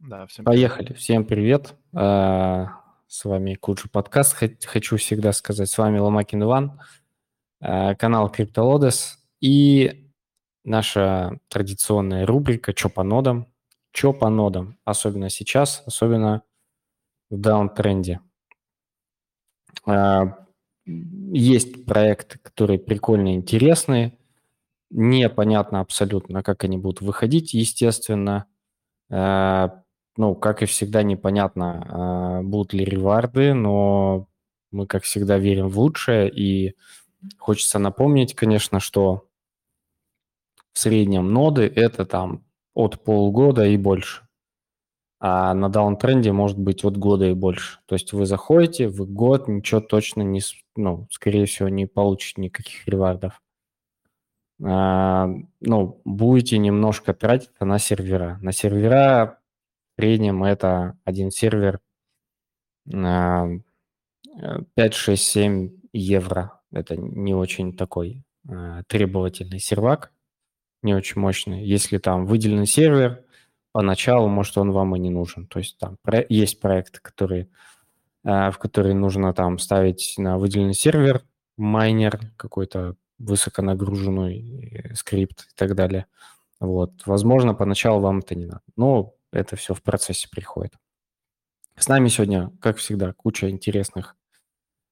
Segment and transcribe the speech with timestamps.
[0.00, 0.44] Да, всем.
[0.44, 0.92] Поехали.
[0.92, 1.74] Всем привет.
[1.94, 4.36] А, С вами Куджи подкаст.
[4.64, 6.80] Хочу всегда сказать, с вами Ломакин Иван,
[7.60, 10.10] а, канал CryptoLodes и
[10.64, 13.46] наша традиционная рубрика «Чё по нодам?».
[13.92, 14.78] Чё по нодам?
[14.84, 16.42] Особенно сейчас, особенно
[17.30, 18.20] в даунтренде.
[19.86, 20.38] А,
[20.86, 24.18] Есть проекты, которые прикольные, интересные.
[24.90, 28.46] Непонятно абсолютно, как они будут выходить, естественно.
[30.16, 34.28] Ну, как и всегда, непонятно, а, будут ли реварды, но
[34.70, 36.30] мы, как всегда, верим в лучшее.
[36.30, 36.74] И
[37.38, 39.26] хочется напомнить, конечно, что
[40.72, 42.44] в среднем ноды это там
[42.74, 44.26] от полгода и больше.
[45.18, 47.80] А на даунтренде может быть от года и больше.
[47.86, 50.40] То есть вы заходите, вы год ничего точно не,
[50.76, 53.40] ну, скорее всего, не получите никаких ревардов.
[54.62, 55.28] А,
[55.60, 58.38] ну, будете немножко тратить на сервера.
[58.42, 59.38] На сервера
[59.98, 61.80] среднем это один сервер
[62.92, 63.46] а,
[64.40, 66.60] э, 5, 6, 7 евро.
[66.72, 70.12] Это не очень такой а, требовательный сервак,
[70.82, 71.64] не очень мощный.
[71.64, 73.24] Если там выделенный сервер,
[73.72, 75.46] поначалу, может, он вам и не нужен.
[75.46, 75.96] То есть там
[76.28, 77.48] есть проекты, которые,
[78.24, 81.22] а, в которые нужно там ставить на выделенный сервер
[81.56, 86.06] майнер, какой-то высоконагруженный э, скрипт и так далее.
[86.60, 87.06] Вот.
[87.06, 88.62] Возможно, поначалу вам это не надо.
[88.76, 90.74] Но это все в процессе приходит.
[91.76, 94.16] С нами сегодня, как всегда, куча интересных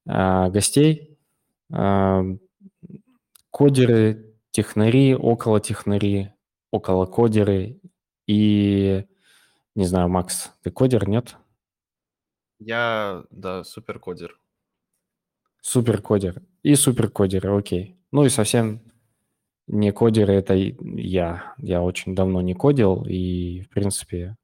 [0.07, 1.17] а, гостей.
[1.73, 2.23] А,
[3.49, 6.31] кодеры, технари, около технари,
[6.71, 7.79] около кодеры
[8.27, 9.05] и,
[9.75, 11.37] не знаю, Макс, ты кодер, нет?
[12.59, 14.39] Я, да, суперкодер.
[15.61, 17.97] Супер кодер и супер кодеры, окей.
[18.11, 18.81] Ну и совсем
[19.67, 21.53] не кодеры, это я.
[21.57, 24.35] Я очень давно не кодил и, в принципе,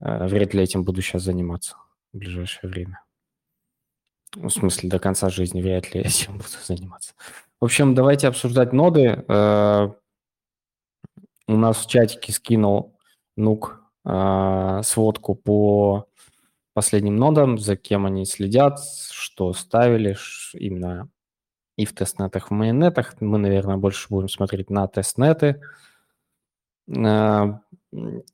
[0.00, 1.76] э, вряд ли этим буду сейчас заниматься
[2.12, 3.02] в ближайшее время.
[4.36, 7.14] Ну, В смысле, до конца жизни вряд ли этим буду заниматься.
[7.60, 9.24] В общем, давайте обсуждать ноды.
[9.28, 9.88] Э,
[11.48, 12.96] У нас в чатике скинул
[13.36, 16.08] Нук э, сводку по
[16.74, 18.78] последним нодам, за кем они следят,
[19.10, 20.16] что ставили,
[20.54, 21.08] именно
[21.78, 23.14] и в тестнетах, в майонетах.
[23.20, 25.62] Мы, наверное, больше будем смотреть на тестнеты.
[26.88, 27.58] Э,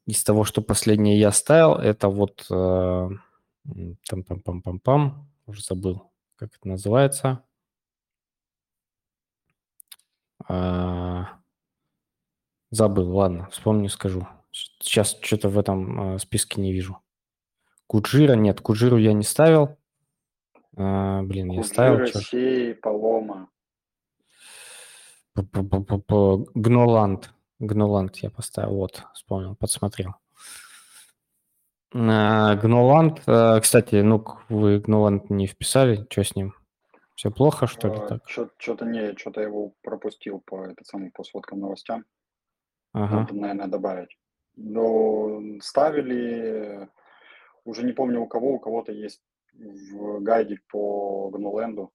[0.06, 6.68] Из того, что последнее я ставил, это вот э, м, там-пам-пам-пам-пам, уже забыл, как это
[6.68, 7.44] называется.
[10.48, 11.38] А,
[12.70, 14.26] Забыл, ладно, вспомню, скажу.
[14.50, 16.98] Сейчас что-то в этом э, списке не вижу.
[17.86, 19.76] Kujira нет, Куджиру я не ставил.
[20.76, 22.06] А, блин, я ставил.
[22.06, 22.24] Чё ж.
[22.24, 23.48] Sei, Paloma.
[25.34, 27.32] П-п-п-п- Gnoland.
[27.58, 28.74] Gnoland я поставил.
[28.76, 30.14] Вот, вспомнил, подсмотрел.
[31.94, 33.22] А, Gnoland.
[33.26, 36.06] э, Кстати, ну, вы Gnoland не вписали.
[36.10, 36.54] Что с ним?
[37.14, 38.28] Все плохо, что ли, так?
[38.28, 42.04] Что-то не, что-то его пропустил по этот самый по сводкам новостям.
[42.92, 43.20] Ага.
[43.20, 44.18] Надо, наверное, добавить.
[44.56, 46.88] Но ставили,
[47.64, 49.20] уже не помню у кого, у кого-то есть
[49.58, 51.92] в гайдик по Гноленду.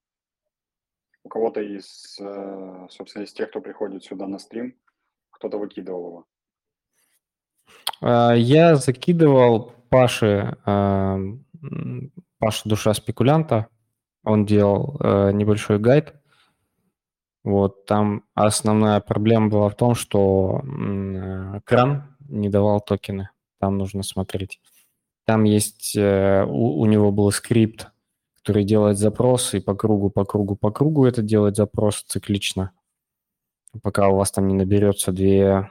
[1.23, 4.75] У кого-то из, э, собственно, из тех, кто приходит сюда на стрим,
[5.31, 6.25] кто-то выкидывал его.
[8.01, 11.19] А, Я закидывал Паше, а,
[12.39, 13.67] Паша Душа Спекулянта.
[14.23, 16.13] Он делал э, небольшой гайд.
[17.43, 23.29] Вот там основная проблема была в том, что э, кран не давал токены.
[23.59, 24.59] Там нужно смотреть.
[25.29, 27.91] Там есть, э, у, у него был скрипт,
[28.37, 32.71] который делает запрос, и по кругу, по кругу, по кругу это делает запрос циклично,
[33.83, 35.69] пока у вас там не наберется 2,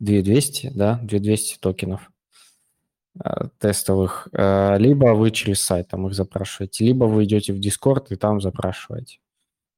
[0.00, 2.10] 2200, да, 2200 токенов
[3.24, 4.28] э, тестовых.
[4.34, 8.42] Э, Либо вы через сайт там их запрашиваете, либо вы идете в Discord и там
[8.42, 9.20] запрашиваете.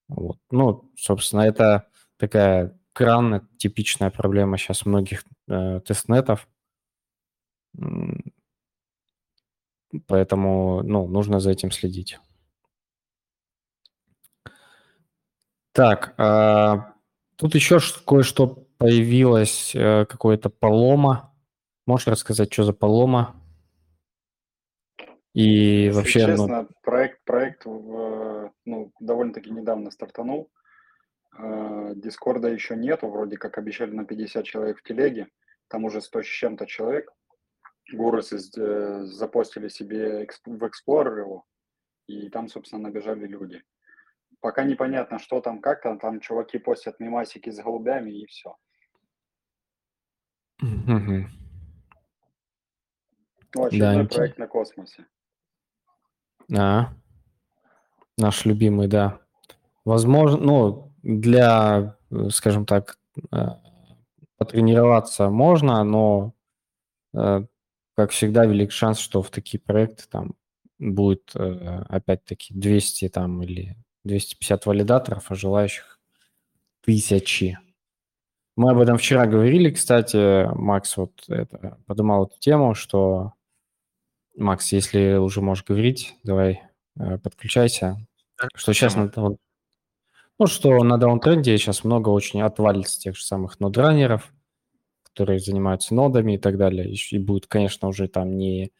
[0.08, 0.38] Вот.
[0.50, 1.86] Ну, собственно, это
[2.16, 6.48] такая кран, типичная проблема сейчас многих э, тестнетов.
[10.06, 12.18] Поэтому, ну, нужно за этим следить.
[15.72, 16.94] Так, а,
[17.36, 21.32] тут еще кое-что появилось, э, какое-то полома.
[21.86, 23.34] Можешь рассказать, что за полома?
[25.34, 30.50] И Если вообще, ну, честно, проект, проект в, ну, довольно-таки недавно стартанул.
[31.38, 35.28] Э, Дискорда еще нету, вроде как обещали на 50 человек в телеге.
[35.68, 37.10] Там уже 100 с чем-то человек.
[37.92, 41.44] Гурусы э, запостили себе в Explorer его,
[42.06, 43.62] и там, собственно, набежали люди.
[44.40, 48.56] Пока непонятно, что там, как там, там чуваки постят мемасики с голубями и все.
[50.60, 51.30] мгм.
[53.54, 55.06] Ну, очередной Да, проект на космосе.
[56.56, 56.92] А,
[58.16, 59.20] наш любимый, да.
[59.84, 61.96] Возможно, ну, для,
[62.30, 62.98] скажем так,
[63.30, 63.36] э,
[64.38, 66.32] потренироваться можно, но,
[67.14, 67.44] э,
[67.94, 70.34] как всегда, велик шанс, что в такие проекты там
[70.78, 76.00] будет, э, опять-таки, 200 там или 250 валидаторов, а желающих
[76.80, 77.58] тысячи.
[78.56, 83.32] Мы об этом вчера говорили, кстати, Макс вот это, поднимал эту тему, что
[84.36, 86.62] Макс, если уже можешь говорить, давай
[86.98, 87.96] э, подключайся.
[88.54, 89.10] Что сейчас на
[90.38, 94.32] ну, что на даунтренде сейчас много очень отвалится тех же самых нодранеров,
[95.12, 96.92] которые занимаются нодами и так далее.
[96.92, 98.72] И, будет, конечно, уже там не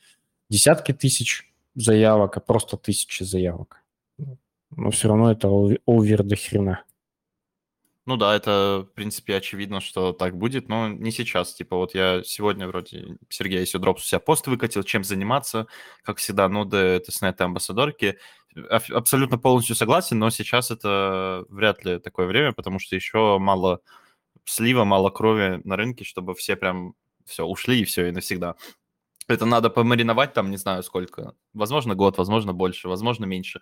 [0.49, 3.83] десятки тысяч заявок, а просто тысячи заявок.
[4.75, 6.85] Но все равно это овер до хрена.
[8.05, 11.55] Ну да, это, в принципе, очевидно, что так будет, но не сейчас.
[11.55, 15.69] Типа вот я сегодня вроде Сергей если Дропс у себя пост выкатил, чем заниматься.
[16.03, 18.19] Как всегда, ноды, тестнеты, амбассадорки.
[18.71, 23.83] Аб- Абсолютно полностью согласен, но сейчас это вряд ли такое время, потому что еще мало
[24.45, 26.95] слива, мало крови на рынке, чтобы все прям
[27.27, 28.57] все ушли и все, и навсегда.
[29.29, 31.35] Это надо помариновать там, не знаю сколько.
[31.55, 33.61] Возможно, год, возможно, больше, возможно, меньше.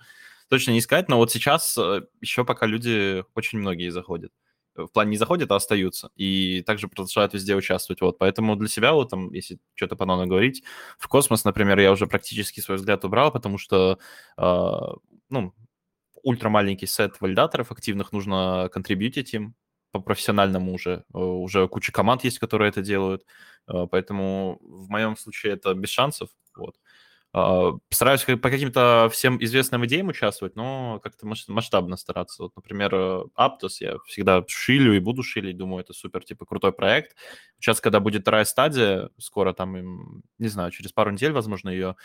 [0.48, 4.32] Точно не сказать, но вот сейчас э, еще пока люди, очень многие заходят.
[4.74, 6.10] В плане не заходят, а остаются.
[6.16, 8.00] И также продолжают везде участвовать.
[8.00, 8.18] Вот.
[8.18, 10.62] Поэтому для себя, вот там, если что-то по новому говорить,
[10.98, 13.98] в космос, например, я уже практически свой взгляд убрал, потому что,
[14.38, 14.76] э,
[15.28, 15.54] ну,
[16.22, 19.54] ультра маленький сет валидаторов активных, нужно контрибьютить им,
[19.92, 21.04] по-профессиональному уже.
[21.14, 23.24] Э, уже куча команд есть, которые это делают.
[23.68, 26.30] Э, поэтому в моем случае это без шансов.
[26.56, 26.76] Вот.
[27.32, 32.42] А, стараюсь по каким-то всем известным идеям участвовать, но как-то масштабно стараться.
[32.44, 36.72] Вот, например, э, Aptos я всегда шилю и буду шилить, думаю, это супер, типа, крутой
[36.72, 37.16] проект.
[37.60, 41.96] Сейчас, когда будет вторая стадия, скоро там, не знаю, через пару недель, возможно, ее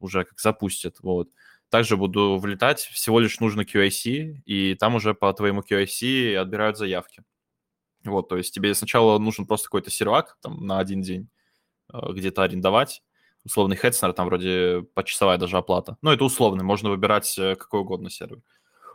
[0.00, 1.28] уже как запустят, вот.
[1.76, 7.22] Также буду влетать, всего лишь нужно QIC, и там уже по твоему QIC отбирают заявки.
[8.02, 11.28] Вот, то есть тебе сначала нужен просто какой-то сервак там на один день
[11.92, 13.02] э, где-то арендовать,
[13.44, 15.98] условный Хедснер, там вроде почасовая даже оплата.
[16.00, 18.40] Ну, это условный, можно выбирать э, какой угодно сервер.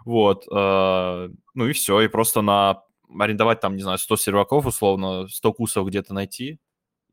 [0.04, 2.82] Вот, э, ну и все, и просто на
[3.16, 6.60] арендовать там, не знаю, 100 серваков, условно, 100 кусов где-то найти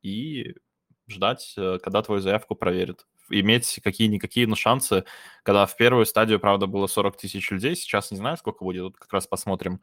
[0.01, 0.55] и
[1.09, 5.05] ждать, когда твою заявку проверят иметь какие-никакие, но шансы,
[5.43, 8.97] когда в первую стадию, правда, было 40 тысяч людей, сейчас не знаю, сколько будет, вот
[8.97, 9.81] как раз посмотрим.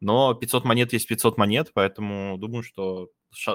[0.00, 3.10] Но 500 монет есть 500 монет, поэтому думаю, что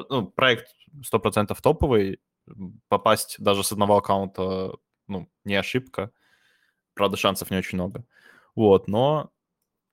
[0.09, 0.67] ну, проект
[1.13, 2.19] 100% топовый,
[2.87, 4.73] попасть даже с одного аккаунта,
[5.07, 6.11] ну, не ошибка.
[6.93, 8.05] Правда, шансов не очень много.
[8.55, 9.31] Вот, но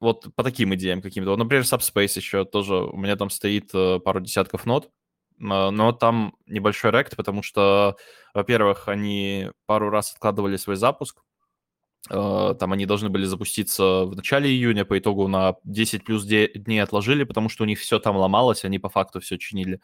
[0.00, 1.30] вот по таким идеям каким-то.
[1.30, 4.90] Вот, например, Subspace еще тоже, у меня там стоит э, пару десятков нот,
[5.38, 7.96] но там небольшой рект, потому что,
[8.34, 11.22] во-первых, они пару раз откладывали свой запуск.
[12.10, 16.80] Э, там они должны были запуститься в начале июня, по итогу на 10 плюс дней
[16.82, 19.80] отложили, потому что у них все там ломалось, они по факту все чинили.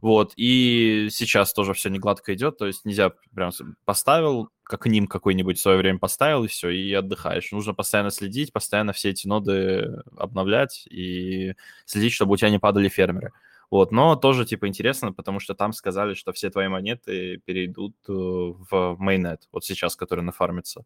[0.00, 3.52] Вот, и сейчас тоже все не гладко идет, то есть нельзя прям
[3.84, 7.52] поставил, как ним какой-нибудь в свое время поставил, и все, и отдыхаешь.
[7.52, 11.54] Нужно постоянно следить, постоянно все эти ноды обновлять и
[11.86, 13.32] следить, чтобы у тебя не падали фермеры.
[13.72, 18.12] Вот, но тоже, типа, интересно, потому что там сказали, что все твои монеты перейдут э,
[18.12, 20.84] в mainnet, вот сейчас, который нафармится.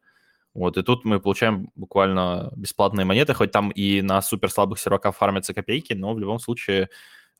[0.54, 5.16] Вот, и тут мы получаем буквально бесплатные монеты, хоть там и на супер слабых серваках
[5.16, 6.88] фармятся копейки, но в любом случае,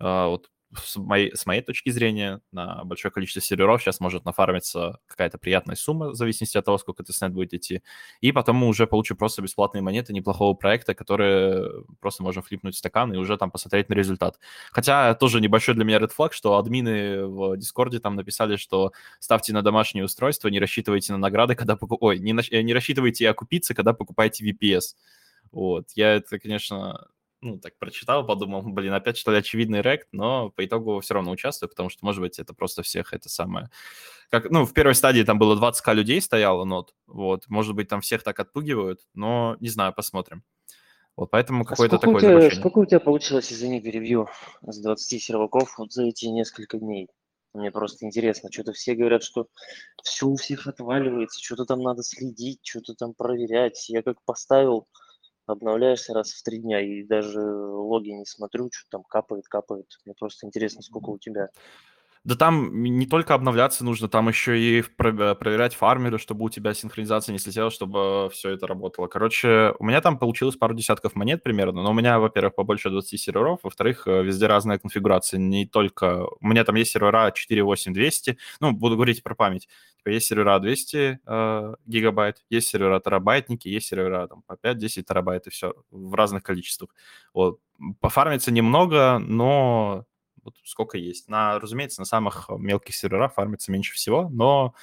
[0.00, 4.99] э, вот с моей, с моей точки зрения, на большое количество серверов сейчас может нафармиться
[5.06, 7.82] какая-то приятная сумма, в зависимости от того, сколько testnet будет идти.
[8.20, 12.78] И потом мы уже получим просто бесплатные монеты неплохого проекта, которые просто можем флипнуть в
[12.78, 14.38] стакан и уже там посмотреть на результат.
[14.73, 19.52] Хотя тоже небольшой для меня red flag, что админы в Дискорде там написали, что ставьте
[19.52, 22.02] на домашнее устройство, не рассчитывайте на награды, когда покуп...
[22.02, 22.42] Ой, не, на...
[22.50, 24.96] не рассчитывайте окупиться, когда покупаете VPS.
[25.52, 27.06] Вот, я это, конечно,
[27.47, 31.31] ну, так прочитал, подумал, блин, опять что ли очевидный рект, но по итогу все равно
[31.31, 33.71] участвую, потому что, может быть, это просто всех это самое...
[34.29, 38.00] Как, ну, в первой стадии там было 20к людей стояло нот, вот, может быть, там
[38.00, 40.43] всех так отпугивают, но не знаю, посмотрим.
[41.17, 42.50] Вот поэтому а какое-то такое тебя.
[42.50, 44.29] Сколько у тебя получилось, извини, перебью,
[44.62, 47.09] с 20 серваков вот за эти несколько дней?
[47.55, 49.47] Мне просто интересно, что-то все говорят, что
[50.03, 53.88] все у всех отваливается, что-то там надо следить, что-то там проверять.
[53.88, 54.88] Я как поставил
[55.47, 59.87] обновляешься раз в три дня, и даже логи не смотрю, что там капает, капает.
[60.05, 61.49] Мне просто интересно, сколько у тебя.
[62.26, 67.33] Да там не только обновляться нужно, там еще и проверять фармеры, чтобы у тебя синхронизация
[67.33, 69.06] не слетела, чтобы все это работало.
[69.06, 73.21] Короче, у меня там получилось пару десятков монет примерно, но у меня, во-первых, побольше 20
[73.21, 76.26] серверов, во-вторых, э, везде разная конфигурация, не только...
[76.40, 79.68] У меня там есть сервера 48200, ну, буду говорить про память.
[79.99, 85.47] Типа есть сервера 200 э, гигабайт, есть сервера терабайтники, есть сервера там по 5-10 терабайт
[85.47, 86.90] и все в разных количествах.
[87.33, 87.61] Вот.
[88.00, 90.06] Пофармиться немного, но
[90.47, 91.29] вот сколько есть.
[91.29, 94.75] На, разумеется, на самых мелких серверах фармится меньше всего, но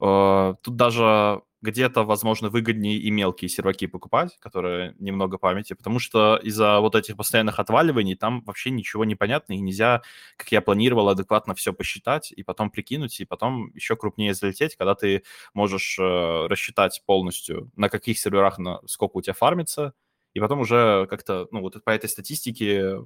[0.00, 6.36] э, тут даже где-то, возможно, выгоднее и мелкие серваки покупать, которые немного памяти, потому что
[6.36, 10.02] из-за вот этих постоянных отваливаний там вообще ничего не понятно, и нельзя,
[10.36, 14.94] как я планировал, адекватно все посчитать, и потом прикинуть, и потом еще крупнее залететь, когда
[14.94, 15.22] ты
[15.54, 19.94] можешь э, рассчитать полностью, на каких серверах, на сколько у тебя фармится,
[20.34, 22.98] и потом уже как-то, ну, вот по этой статистике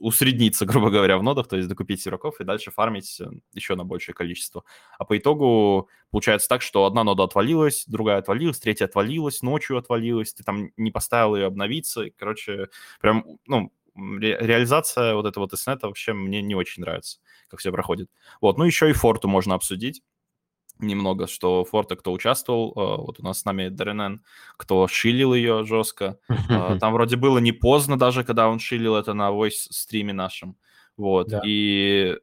[0.00, 3.84] усредниться, грубо говоря, в нодах, то есть докупить игроков и дальше фармить э, еще на
[3.84, 4.64] большее количество.
[4.98, 10.34] А по итогу получается так, что одна нода отвалилась, другая отвалилась, третья отвалилась, ночью отвалилась,
[10.34, 12.02] ты там не поставил ее обновиться.
[12.02, 12.68] И, короче,
[13.00, 18.10] прям, ну, ре- реализация вот этого тестнета вообще мне не очень нравится, как все проходит.
[18.40, 20.02] Вот, ну еще и форту можно обсудить
[20.86, 24.22] немного, что Форта, кто участвовал, э, вот у нас с нами Дренен,
[24.56, 26.18] кто шилил ее жестко.
[26.28, 30.56] Э, там вроде было не поздно даже, когда он шилил это на voice стриме нашем.
[30.96, 31.42] Вот, да.
[31.44, 32.16] и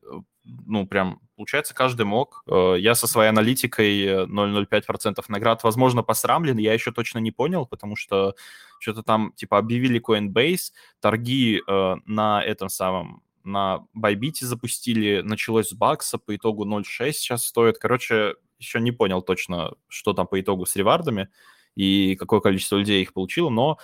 [0.43, 2.43] ну, прям, получается, каждый мог.
[2.47, 7.95] Э, я со своей аналитикой 0,05% наград, возможно, посрамлен, я еще точно не понял, потому
[7.95, 8.35] что
[8.79, 11.61] что-то там, типа, объявили Coinbase, торги
[12.05, 17.77] на этом самом на Байбите запустили, началось с бакса, по итогу 0.6 сейчас стоит.
[17.77, 21.29] Короче, еще не понял точно, что там по итогу с reward ами
[21.75, 23.77] и какое количество людей их получило, но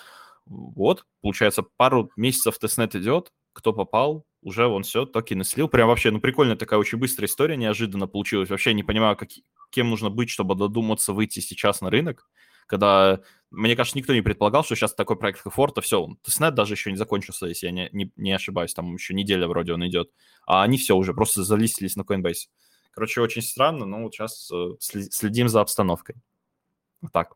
[0.45, 5.67] вот, получается, пару месяцев testnet идет, кто попал, уже вон все, токены слил.
[5.67, 8.49] Прям вообще, ну, прикольная такая очень быстрая история, неожиданно получилась.
[8.49, 9.29] Вообще не понимаю, как,
[9.71, 12.29] кем нужно быть, чтобы додуматься выйти сейчас на рынок,
[12.67, 16.75] когда, мне кажется, никто не предполагал, что сейчас такой проект как Forta, все, testnet даже
[16.75, 20.11] еще не закончился, если я не, не, не ошибаюсь, там еще неделя вроде он идет,
[20.45, 22.47] а они все уже просто залистились на Coinbase.
[22.97, 26.15] Короче, очень странно, но вот сейчас э, следим за обстановкой.
[26.99, 27.35] Вот так.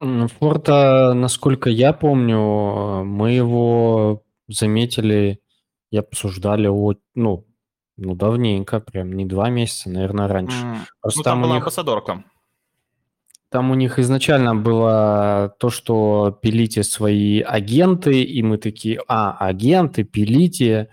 [0.00, 5.42] Форта, насколько я помню, мы его заметили
[5.90, 7.46] и обсуждали, от, ну,
[7.98, 10.56] ну, давненько, прям не два месяца, наверное, раньше.
[10.56, 10.76] Mm.
[11.02, 12.24] Просто ну, там, там была них, амбассадорка.
[13.50, 20.02] Там у них изначально было то, что пилите свои агенты, и мы такие, а, агенты,
[20.04, 20.88] пилите,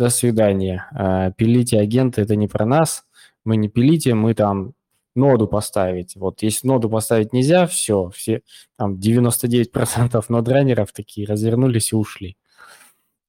[0.00, 0.88] до свидания.
[0.92, 3.04] А, пилите агенты, это не про нас,
[3.44, 4.72] мы не пилите, мы там
[5.14, 6.16] ноду поставить.
[6.16, 8.42] Вот если ноду поставить нельзя, все, все
[8.76, 12.36] там 99% нодранеров такие развернулись и ушли.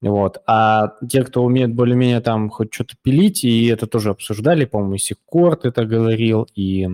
[0.00, 0.38] Вот.
[0.46, 4.98] А те, кто умеет более-менее там хоть что-то пилить, и это тоже обсуждали, по-моему, и
[4.98, 6.88] Секорт это говорил, и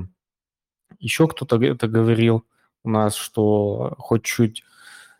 [0.99, 2.45] еще кто-то это говорил
[2.83, 4.65] у нас, что хоть чуть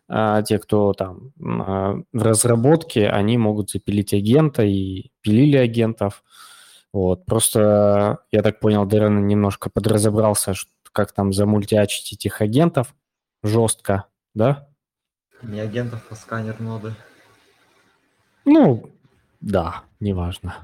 [0.09, 6.23] а те, кто там а, в разработке, они могут запилить агента и пилили агентов.
[6.91, 7.25] Вот.
[7.25, 10.53] Просто, я так понял, Дэрен немножко подразобрался,
[10.91, 12.95] как там замультиачить этих агентов
[13.43, 14.67] жестко, да?
[15.43, 16.95] Не агентов, а сканер ноды.
[18.45, 18.89] Ну,
[19.39, 20.55] да, неважно.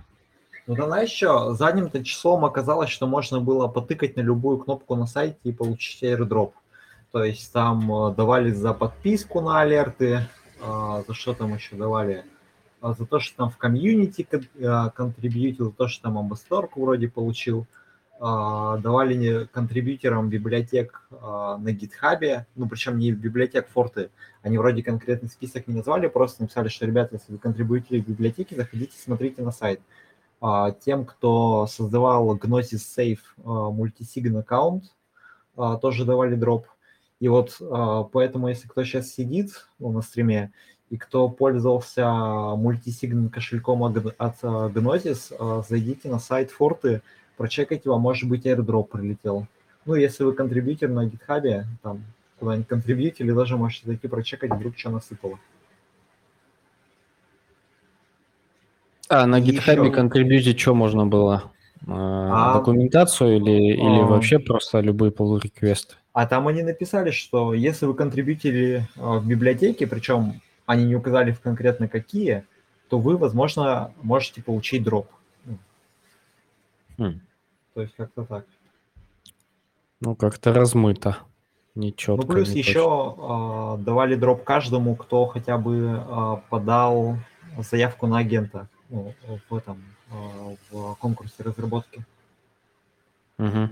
[0.67, 5.37] Ну тогда еще задним-то числом оказалось, что можно было потыкать на любую кнопку на сайте
[5.43, 6.53] и получить airdrop.
[7.15, 10.27] То есть там э, давали за подписку на алерты,
[10.61, 12.25] а, за что там еще давали,
[12.81, 17.07] а, за то, что там в комьюнити э, контрибьютил, за то, что там амбассадорку вроде
[17.07, 17.67] получил.
[18.19, 24.09] А, давали контрибьюторам библиотек на гитхабе, ну причем не библиотек форты,
[24.41, 28.57] они вроде конкретный список не назвали, просто написали, что, ребята, если вы контрибьютили в библиотеке,
[28.57, 29.79] заходите, смотрите на сайт.
[30.81, 34.83] Тем, кто создавал Gnosis Safe мультисигн аккаунт,
[35.81, 36.67] тоже давали дроп.
[37.19, 40.51] И вот а, поэтому, если кто сейчас сидит ну, на стриме,
[40.89, 42.07] и кто пользовался
[42.55, 43.97] мультисигн кошельком от
[44.43, 47.01] а, Gnosis, а, зайдите на сайт Форты,
[47.37, 49.47] прочекайте, вам может быть airdrop прилетел.
[49.85, 52.03] Ну, если вы контрибьютер на гитхабе, там,
[52.39, 55.39] куда-нибудь контрибьютили, даже можете зайти прочекать, вдруг что насыпало.
[59.07, 61.51] А на гитхабе контрибьютить что можно было?
[61.87, 67.85] А, документацию или, или вообще просто любые pull реквесты а там они написали, что если
[67.85, 72.45] вы контрибьютили а, в библиотеке, причем они не указали в конкретно какие,
[72.87, 75.09] то вы, возможно, можете получить дроп.
[76.97, 77.19] Хм.
[77.73, 78.45] То есть как-то так.
[79.99, 81.17] Ну, как-то размыто.
[81.75, 82.15] Ничего.
[82.15, 87.17] Ну, плюс не еще э, давали дроп каждому, кто хотя бы э, подал
[87.57, 89.13] заявку на агента ну,
[89.49, 90.55] в этом, э,
[90.97, 92.05] конкурсе разработки.
[93.37, 93.69] Угу.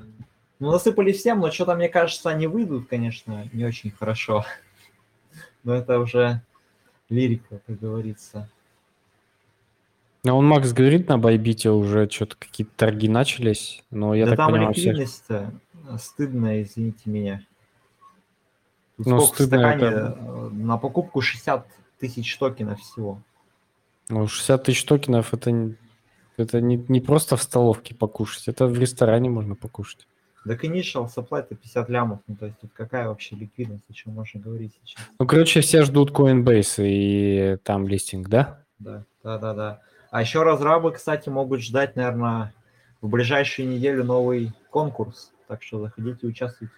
[0.63, 4.46] Ну, насыпали всем, но что-то, мне кажется, они выйдут, конечно, не очень хорошо.
[5.65, 6.41] Но это уже
[7.10, 8.50] лирика, как говорится.
[10.25, 14.38] А он, Макс, говорит, на Байбите уже что-то какие-то торги начались, но я да так
[14.38, 14.96] там понимаю, всех...
[14.96, 15.25] ликвидность
[15.98, 17.43] стыдная, извините меня.
[18.96, 21.67] Тут Ну, сколько в стыдно стакане это- э, на покупку 60
[22.00, 23.22] тысяч токенов всего.
[24.08, 25.75] Ну, 60 тысяч токенов это,
[26.38, 30.08] это не, не просто в столовке покушать, это в ресторане можно покушать.
[30.45, 34.13] Так initial supply это 50 лямов, ну то есть тут какая вообще ликвидность, о чем
[34.13, 35.05] можно говорить сейчас?
[35.17, 38.59] Ну, короче, все ждут Coinbase и там листинг, да?
[38.79, 39.81] Да, да, да, да.
[40.12, 42.53] А еще разрабы, кстати, могут ждать, наверное,
[43.01, 45.31] в ближайшую неделю новый конкурс.
[45.47, 46.73] Так что заходите, участвуйте.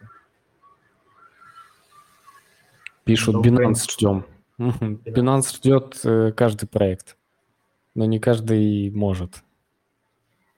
[3.04, 3.46] Пишут.
[3.46, 4.26] Binance ждем.
[4.58, 7.18] Binance ждет э, каждый проект,
[7.94, 9.44] но не каждый может.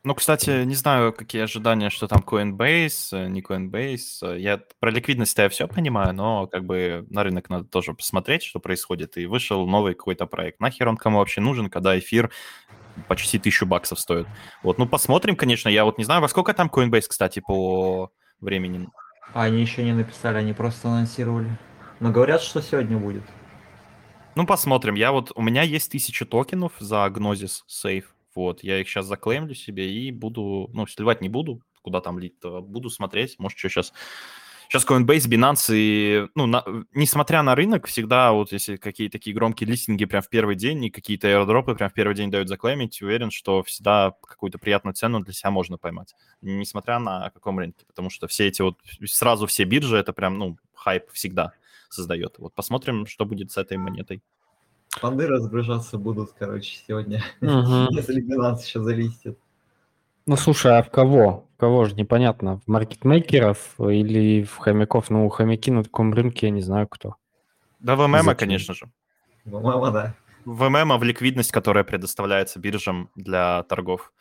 [0.08, 4.40] Ну, кстати, не знаю, какие ожидания, что там Coinbase, э, не Coinbase.
[4.40, 8.62] Я про ликвидность я все понимаю, но как бы на рынок надо тоже посмотреть, что
[8.62, 9.18] происходит.
[9.18, 10.62] И вышел новый какой-то проект.
[10.62, 12.32] Нахер он кому вообще нужен, когда эфир
[13.10, 14.28] почти тысячу баксов стоит?
[14.64, 15.68] Вот, ну, посмотрим, конечно.
[15.68, 18.10] Я вот не знаю, во сколько там Coinbase, кстати, по
[18.40, 18.88] времени.
[19.34, 21.50] Они еще не написали, они просто анонсировали.
[22.00, 23.24] Но говорят, что сегодня будет.
[24.36, 24.96] Ну, посмотрим.
[24.96, 28.06] Я вот, у меня есть тысяча токенов за Gnosis Safe.
[28.38, 32.40] Вот, я их сейчас заклеймлю себе и буду, ну, сливать не буду, куда там лить,
[32.40, 33.94] то буду смотреть, может, что сейчас...
[34.70, 39.68] Сейчас Coinbase, Binance и, ну, на- несмотря на рынок, всегда вот если какие-то такие громкие
[39.68, 43.32] листинги прям в первый день и какие-то аирдропы прям в первый день дают заклеймить, уверен,
[43.32, 48.28] что всегда какую-то приятную цену для себя можно поймать, несмотря на каком рынке, потому что
[48.28, 51.54] все эти вот, сразу все биржи, это прям, ну, хайп всегда
[51.90, 52.36] создает.
[52.38, 54.22] Вот посмотрим, что будет с этой монетой.
[55.00, 57.24] Фонды разгружаться будут, короче, сегодня.
[57.42, 57.88] Мгм.
[57.92, 59.38] Если 12 еще залистит.
[60.26, 61.48] Ну, слушай, а в кого?
[61.56, 62.60] В кого же непонятно?
[62.60, 65.10] В маркетмейкеров или в хомяков?
[65.10, 67.16] Ну, хомяки на таком рынке я не знаю кто.
[67.80, 68.36] Да, в ММ, Зачем?
[68.36, 68.92] конечно же.
[69.46, 70.16] По-моему, да.
[70.44, 74.12] В ММ в ликвидность, которая предоставляется биржам для торгов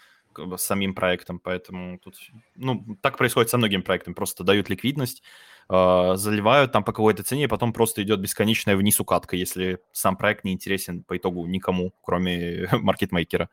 [0.57, 2.17] самим проектом, поэтому тут,
[2.57, 5.23] ну, так происходит со многими проектами, просто дают ликвидность,
[5.69, 10.17] э, заливают там по какой-то цене, и потом просто идет бесконечная вниз укатка, если сам
[10.17, 13.49] проект не интересен по итогу никому, кроме маркетмейкера.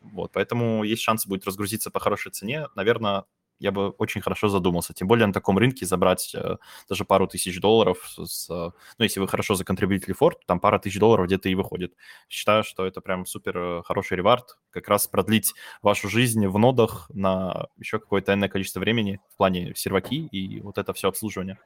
[0.00, 2.66] Вот, поэтому есть шанс будет разгрузиться по хорошей цене.
[2.74, 3.24] Наверное,
[3.62, 4.92] я бы очень хорошо задумался.
[4.92, 6.56] Тем более на таком рынке забрать э,
[6.88, 10.98] даже пару тысяч долларов, с, э, ну, если вы хорошо законтрибьютили форт, там пара тысяч
[10.98, 11.94] долларов где-то и выходит.
[12.28, 17.08] Считаю, что это прям супер э, хороший ревард, как раз продлить вашу жизнь в нодах
[17.14, 21.56] на еще какое-то энное количество времени в плане серваки и вот это все обслуживание.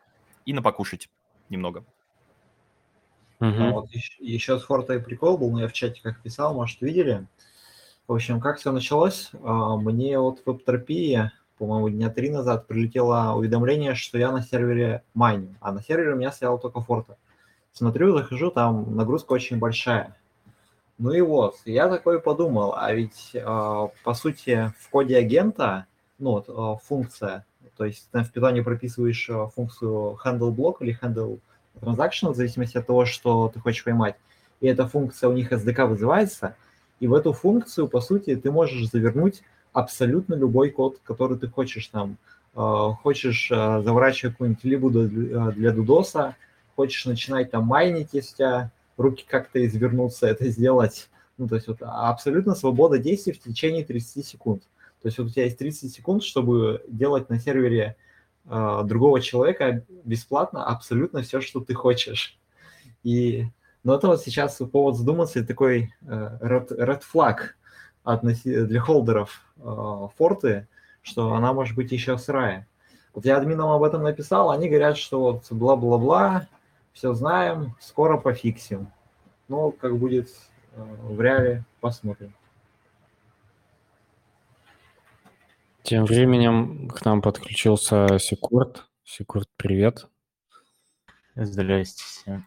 [0.44, 1.08] И на покушать
[1.48, 1.82] немного.
[3.38, 6.54] А вот еще, еще с Форта и прикол был, но я в чате как писал,
[6.54, 7.26] может, видели.
[8.06, 9.30] В общем, как все началось?
[9.42, 15.54] А, Мне от веб-терапии, по-моему, дня три назад прилетело уведомление, что я на сервере майню,
[15.60, 17.16] а на сервере у меня стоял только Форта.
[17.72, 20.16] Смотрю, захожу, там нагрузка очень большая.
[20.98, 25.86] Ну и вот, я такой подумал, а ведь а, по сути в коде агента,
[26.18, 27.44] ну вот а, функция,
[27.76, 31.38] то есть ты в питоне прописываешь а, функцию handle block или handle
[31.82, 34.16] transaction, в зависимости от того, что ты хочешь поймать.
[34.60, 36.56] И эта функция у них SDK вызывается,
[36.98, 39.42] и в эту функцию, по сути, ты можешь завернуть
[39.76, 42.16] абсолютно любой код, который ты хочешь там.
[42.54, 46.34] Э, Хочешь э, заворачивать какую-нибудь либо для для DDoS,
[46.74, 51.08] хочешь начинать там майнить, если у тебя руки как-то извернуться, это сделать.
[51.38, 54.62] Ну, то есть вот абсолютно свобода действий в течение 30 секунд.
[55.02, 57.96] То есть вот у тебя есть 30 секунд, чтобы делать на сервере
[58.46, 62.38] э, другого человека бесплатно абсолютно все, что ты хочешь.
[63.02, 63.46] И
[63.84, 67.36] но это вот сейчас повод задуматься, такой э, red, red flag
[68.14, 70.68] для холдеров э, форты,
[71.02, 72.66] что она может быть еще сырая.
[73.12, 76.48] Вот я админам об этом написал, они говорят, что вот бла-бла-бла,
[76.92, 78.90] все знаем, скоро пофиксим.
[79.48, 80.28] Ну, как будет
[80.72, 82.34] э, в реале, посмотрим.
[85.82, 88.86] Тем временем к нам подключился Секурт.
[89.04, 90.08] Секурт, привет.
[91.36, 92.46] Здрасте всем.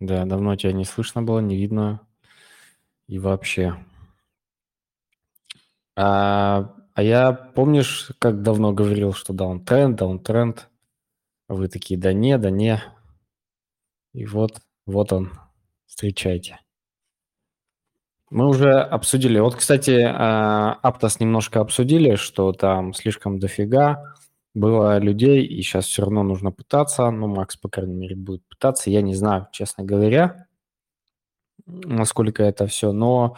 [0.00, 2.00] Да, давно тебя не слышно было, не видно
[3.08, 3.76] и вообще.
[5.96, 10.68] А, а я, помнишь, как давно говорил, что даунтренд, даунтренд?
[11.48, 12.82] А вы такие, да не, да не.
[14.12, 15.32] И вот, вот он,
[15.86, 16.60] встречайте.
[18.30, 19.38] Мы уже обсудили.
[19.38, 24.14] Вот, кстати, а, Аптос немножко обсудили, что там слишком дофига
[24.52, 27.10] было людей, и сейчас все равно нужно пытаться.
[27.10, 28.90] Ну, Макс, по крайней мере, будет пытаться.
[28.90, 30.46] Я не знаю, честно говоря,
[31.66, 33.36] насколько это все, но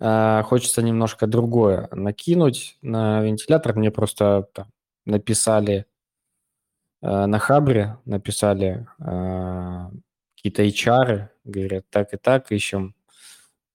[0.00, 3.74] хочется немножко другое накинуть на вентилятор.
[3.76, 4.66] Мне просто там,
[5.06, 5.86] написали
[7.02, 9.90] э, на Хабре, написали э,
[10.34, 12.94] какие-то HR, говорят, так и так, ищем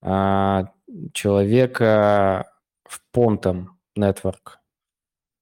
[0.02, 0.64] э,
[1.12, 2.52] человека
[2.84, 3.66] в Pontum
[3.98, 4.58] Network.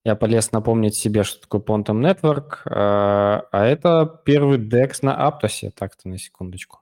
[0.05, 5.71] Я полез напомнить себе, что такое Pontum Network, э, а это первый DEX на Aptos,
[5.71, 6.81] так-то на секундочку.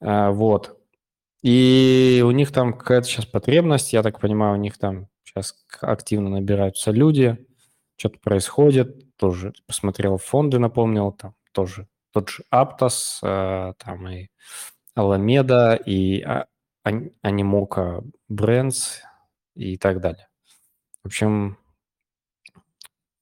[0.00, 0.79] Э, вот.
[1.42, 6.28] И у них там какая-то сейчас потребность, я так понимаю, у них там сейчас активно
[6.28, 7.38] набираются люди,
[7.96, 14.28] что-то происходит, тоже посмотрел фонды, напомнил, там тоже тот же Aptos, э, там и
[14.96, 16.24] Alameda, и
[16.84, 18.98] Animoca Brands
[19.54, 20.28] и так далее.
[21.02, 21.58] В общем,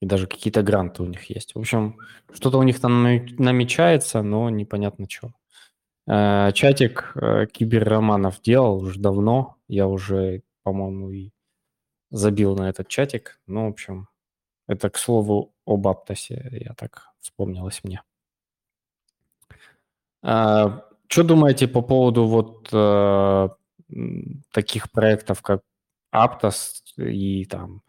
[0.01, 1.55] и даже какие-то гранты у них есть.
[1.55, 1.99] В общем,
[2.33, 5.33] что-то у них там намечается, но непонятно что.
[6.09, 9.57] Э, чатик э, киберроманов делал уже давно.
[9.69, 11.31] Я уже, по-моему, и
[12.11, 13.41] забил на этот чатик.
[13.47, 14.09] Ну, в общем,
[14.67, 16.49] это, к слову, об Аптосе.
[16.53, 18.03] Я так вспомнилось мне.
[20.23, 23.49] А, что думаете по поводу вот э,
[24.51, 25.63] таких проектов, как
[26.15, 27.83] Aptos и там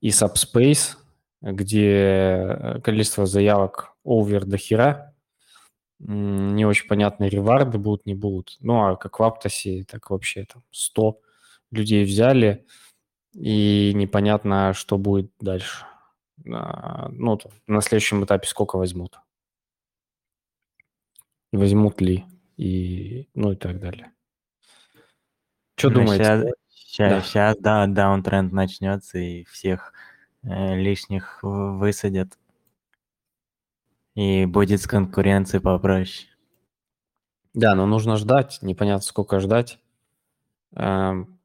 [0.00, 0.96] и Subspace,
[1.40, 5.11] где количество заявок овер до хера,
[6.04, 8.56] не очень понятные реварды будут, не будут.
[8.60, 11.20] Ну, а как в Аптосе, так вообще там 100
[11.70, 12.66] людей взяли,
[13.34, 15.86] и непонятно, что будет дальше.
[16.52, 19.18] А, ну, на следующем этапе сколько возьмут.
[21.52, 22.24] Возьмут ли,
[22.56, 24.12] и, ну и так далее.
[25.76, 26.24] Что ну, думаете?
[26.24, 27.20] Сейчас, сейчас, да.
[27.22, 29.92] сейчас да, даунтренд начнется, и всех
[30.42, 32.38] э, лишних высадят.
[34.14, 36.28] И будет с конкуренцией попроще.
[37.54, 39.78] Да, но нужно ждать, непонятно сколько ждать.
[40.74, 41.38] Эм,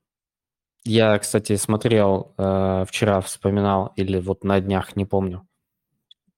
[0.83, 5.45] я, кстати, смотрел э, вчера, вспоминал, или вот на днях, не помню,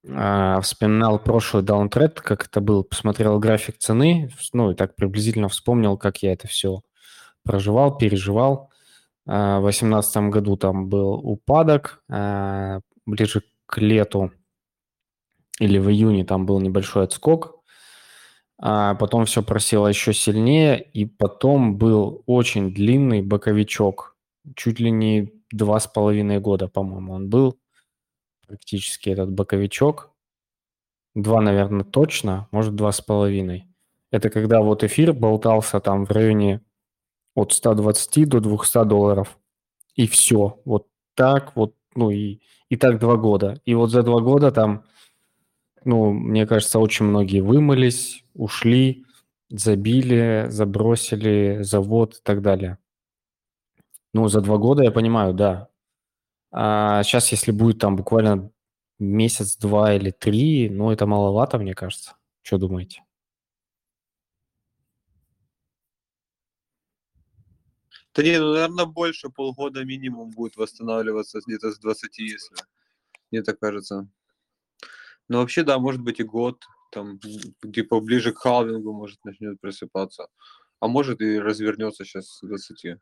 [0.04, 5.98] э, вспоминал прошлый даунтред, как это был, посмотрел график цены, ну и так приблизительно вспомнил,
[5.98, 6.82] как я это все
[7.44, 8.72] проживал, переживал.
[9.28, 12.04] Э, в 2018 году там был упадок,
[13.06, 14.32] ближе к лету
[15.60, 17.60] или в июне там был небольшой отскок,
[18.58, 24.17] а потом все просело еще сильнее, и потом был очень длинный боковичок,
[24.56, 27.60] чуть ли не два с половиной года, по-моему, он был
[28.48, 30.12] практически этот боковичок.
[31.15, 33.67] Два, наверное, точно, может, два с половиной.
[34.12, 36.62] Это когда вот эфир болтался там в районе
[37.36, 39.38] от 120 до 200 долларов.
[39.95, 40.60] И все.
[40.65, 43.62] Вот так вот, ну и, и так два года.
[43.65, 44.84] И вот за два года там
[45.86, 49.06] ну, мне кажется, очень многие вымылись, ушли,
[49.50, 52.78] забили, забросили завод и так далее.
[54.13, 55.70] Ну, за два года я понимаю, да.
[56.52, 58.52] А сейчас, если будет там буквально
[59.00, 62.15] месяц, два или три, ну, это маловато, мне кажется.
[62.42, 63.04] Что думаете?
[68.15, 72.56] Да не, ну, наверное, больше полгода минимум будет восстанавливаться где-то с 20, если
[73.32, 74.10] мне так кажется.
[75.30, 77.20] Ну, вообще, да, может быть и год, там,
[77.74, 80.28] типа, ближе к халвингу, может, начнет просыпаться.
[80.80, 82.98] А может и развернется сейчас с 20.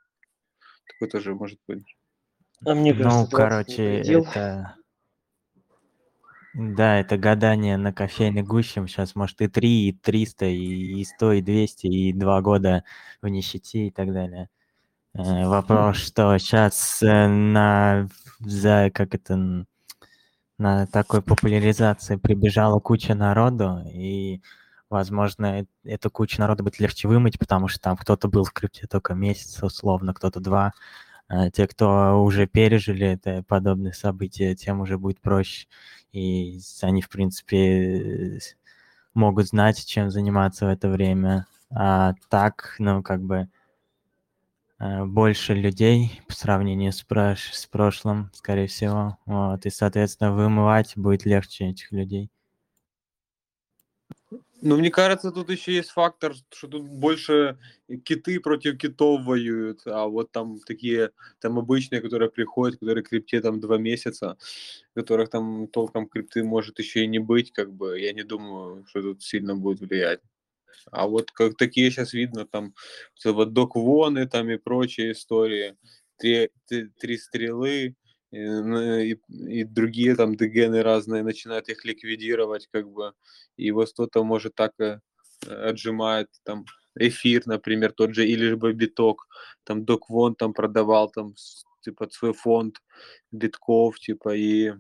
[0.87, 1.83] Такое тоже может быть.
[2.65, 4.75] А мне кажется, ну, короче, это...
[6.53, 8.87] Да, это гадание на кофейной гущем.
[8.87, 12.83] Сейчас, может, и 3, и 300, и 100, и 200, и 2 года
[13.21, 14.49] в нищете и так далее.
[15.13, 18.09] Э, вопрос, что сейчас э, на...
[18.39, 19.65] За, как это
[20.57, 24.41] на такой популяризации прибежала куча народу, и,
[24.89, 29.13] возможно, эту кучу народу будет легче вымыть, потому что там кто-то был в крипте только
[29.13, 30.73] месяц, условно, кто-то два.
[31.29, 35.67] А те, кто уже пережили это подобные события, тем уже будет проще.
[36.13, 38.39] И они, в принципе,
[39.13, 41.45] могут знать, чем заниматься в это время.
[41.69, 43.49] А так, ну, как бы, Э,
[44.79, 49.17] больше людей по сравнению с, прош с прошлым, скорее всего.
[49.25, 52.29] Вот, и, соответственно, вымывать будет легче этих людей.
[54.61, 57.59] Ну, мне кажется, тут еще есть фактор, что тут больше
[58.03, 63.59] киты против китов воюют, а вот там такие, там обычные, которые приходят, которые крипте там
[63.59, 64.35] два месяца,
[64.95, 69.01] которых там толком крипты может еще и не быть, как бы, я не думаю, что
[69.03, 70.21] тут сильно будет влиять.
[70.91, 72.73] А вот как такие сейчас видно, там
[73.25, 75.75] вот док воны там и прочие истории,
[76.17, 77.95] три, три, три стрелы,
[78.31, 83.13] и, и, и другие там дегены разные начинают их ликвидировать, как бы,
[83.55, 84.99] и вот кто-то может так э,
[85.45, 89.27] отжимает там эфир, например, тот же или же биток,
[89.63, 91.35] там Доквон там продавал там
[91.81, 92.81] типа свой фонд
[93.31, 94.73] битков, типа и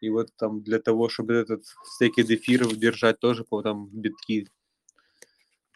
[0.00, 4.48] и вот там для того, чтобы этот стейки эфиров держать тоже по там битки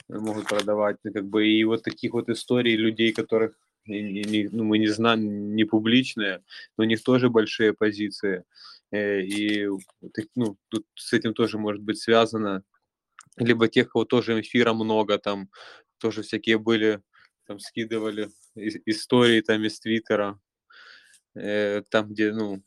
[0.09, 3.55] могут продавать, ну, как бы и вот таких вот историй людей, которых
[3.87, 6.43] и, ну, мы не знаем, не публичные,
[6.77, 8.45] но у них тоже большие позиции.
[8.91, 9.69] Э, и
[10.35, 12.63] ну, тут с этим тоже может быть связано.
[13.37, 15.51] Либо тех, кого тоже эфира много, там
[15.99, 17.03] тоже всякие были,
[17.47, 20.41] там скидывали истории там из Твиттера,
[21.35, 22.63] э, там, где, ну,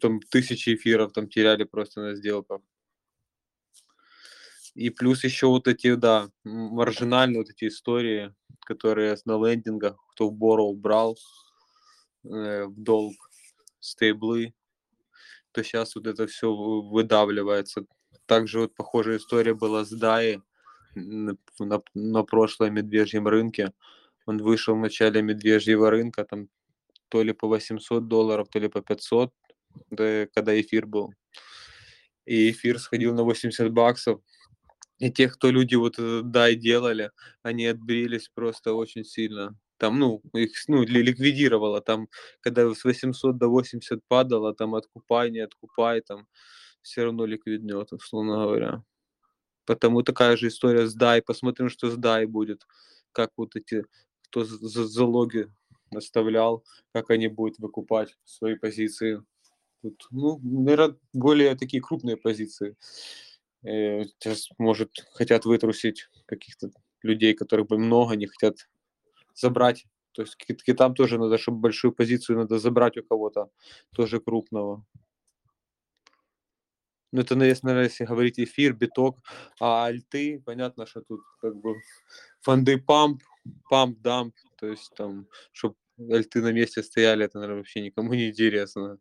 [0.00, 2.62] там тысячи эфиров там теряли просто на сделках.
[4.74, 10.34] И плюс еще вот эти, да, маржинальные вот эти истории, которые на лендингах, кто в
[10.34, 11.18] Borrow брал
[12.24, 13.14] э, в долг
[13.80, 14.54] стейблы,
[15.52, 17.84] то сейчас вот это все выдавливается.
[18.26, 20.40] Также вот похожая история была с DAI
[20.94, 23.72] на, на, на прошлом медвежьем рынке.
[24.24, 26.48] Он вышел в начале медвежьего рынка, там
[27.08, 29.34] то ли по 800 долларов, то ли по 500,
[29.90, 31.12] да, когда эфир был.
[32.24, 34.22] И эфир сходил на 80 баксов,
[35.02, 35.96] и тех, кто люди вот
[36.30, 37.10] дай делали,
[37.42, 39.58] они отбрились просто очень сильно.
[39.76, 41.80] Там, ну, их ну, ликвидировало.
[41.80, 42.08] Там,
[42.40, 46.28] когда с 800 до 80 падало, там откупай, не откупай, там
[46.82, 48.84] все равно ликвиднет, условно говоря.
[49.66, 51.20] Потому такая же история с DAI.
[51.22, 52.64] Посмотрим, что с DAI будет.
[53.10, 53.84] Как вот эти,
[54.28, 55.48] кто залоги
[55.90, 59.20] оставлял, как они будут выкупать свои позиции.
[59.82, 62.76] Тут, ну, наверное, более такие крупные позиции.
[63.64, 66.70] Э, сейчас, может, хотят вытрусить каких-то
[67.02, 68.68] людей, которых бы много, не хотят
[69.34, 69.86] забрать.
[70.12, 73.50] То есть китам тоже надо, чтобы большую позицию надо забрать у кого-то,
[73.94, 74.84] тоже крупного.
[77.12, 79.18] Ну, это, наверное, если говорить эфир, биток,
[79.60, 81.76] а альты, понятно, что тут как бы
[82.40, 83.22] фонды памп,
[83.68, 85.76] памп, дамп, то есть там, чтобы
[86.10, 88.98] альты на месте стояли, это, наверное, вообще никому не интересно.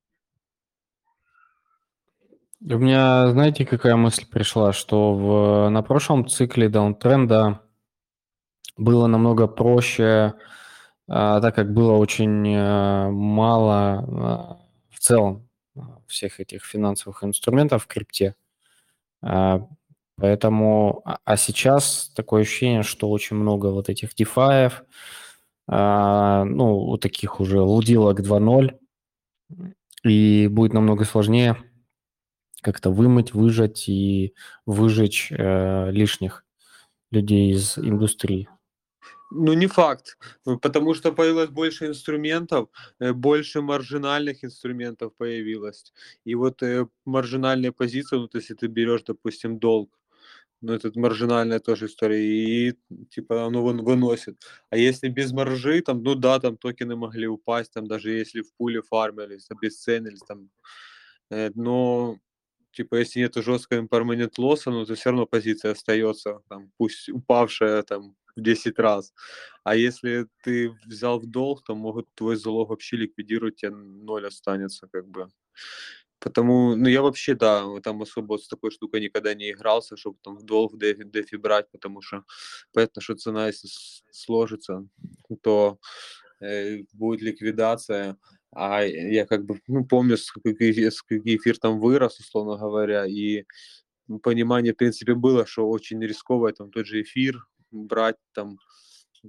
[2.64, 7.62] У меня, знаете, какая мысль пришла, что в, на прошлом цикле даунтренда
[8.78, 10.36] было намного проще,
[11.08, 14.58] а, так как было очень а, мало а,
[14.92, 18.36] в целом а, всех этих финансовых инструментов в крипте.
[20.18, 24.72] Поэтому, а, сейчас такое ощущение, что очень много вот этих DeFi,
[25.68, 28.78] ну, вот таких уже лудилок 2.0,
[30.04, 31.58] и будет намного сложнее
[32.62, 34.34] как-то вымыть, выжать и
[34.66, 36.46] выжечь э, лишних
[37.12, 38.50] людей из индустрии?
[39.34, 40.18] Ну, не факт,
[40.62, 42.70] потому что появилось больше инструментов,
[43.00, 45.94] э, больше маржинальных инструментов появилось.
[46.26, 49.98] И вот э, маржинальные позиции, ну, то есть, ты берешь, допустим, долг,
[50.62, 52.74] ну, это маржинальная тоже история, и
[53.10, 54.42] типа оно вон, выносит.
[54.70, 58.54] А если без маржи, там, ну да, там токены могли упасть, там даже если в
[58.58, 60.50] пуле фармились, обесценились, там,
[61.32, 62.18] э, но
[62.72, 67.84] типа, если нет жесткого impermanent лосса, ну, то все равно позиция остается, там, пусть упавшая
[67.84, 69.14] там в 10 раз.
[69.64, 74.88] А если ты взял в долг, то могут твой залог вообще ликвидировать, тебе ноль останется,
[74.92, 75.28] как бы.
[76.20, 80.38] Потому, ну, я вообще, да, там особо с такой штукой никогда не игрался, чтобы там
[80.38, 82.24] в долг дефи, дефи брать, потому что
[82.74, 83.70] понятно, что цена, если
[84.12, 84.88] сложится,
[85.42, 85.80] то
[86.40, 88.18] э, будет ликвидация,
[88.54, 93.46] а я как бы ну, помню, с каких эфир там вырос, условно говоря, и
[94.24, 98.58] понимание, в принципе, было, что очень рисково там тот же эфир брать там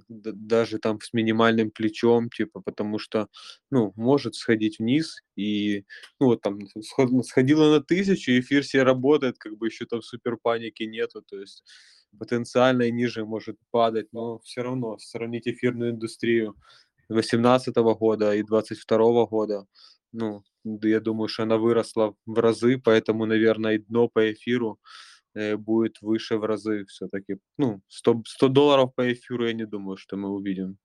[0.09, 3.27] даже там с минимальным плечом, типа, потому что,
[3.71, 5.85] ну, может сходить вниз, и,
[6.19, 6.59] ну, вот там
[7.23, 11.63] сходило на тысячу, эфир все работает, как бы еще там супер паники нету, то есть
[12.17, 16.55] потенциально и ниже может падать, но все равно сравнить эфирную индустрию
[17.13, 19.65] 2018 года и 2022 года,
[20.11, 24.79] ну, я думаю, что она выросла в разы, поэтому, наверное, и дно по эфиру
[25.33, 27.37] э, будет выше в разы все-таки.
[27.57, 30.77] Ну, 100, 100 долларов по эфиру я не думаю, что мы увидим.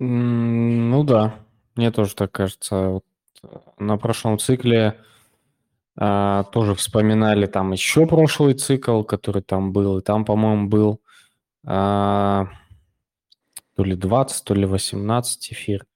[0.00, 2.88] Ну да, мне тоже так кажется.
[2.88, 3.04] Вот
[3.42, 4.98] э, на прошлом цикле
[6.00, 11.00] а, тоже вспоминали там еще прошлый цикл, который там был, и там, по-моему, был
[11.66, 12.46] а,
[13.78, 15.86] то ли 20, то ли 18 эфир.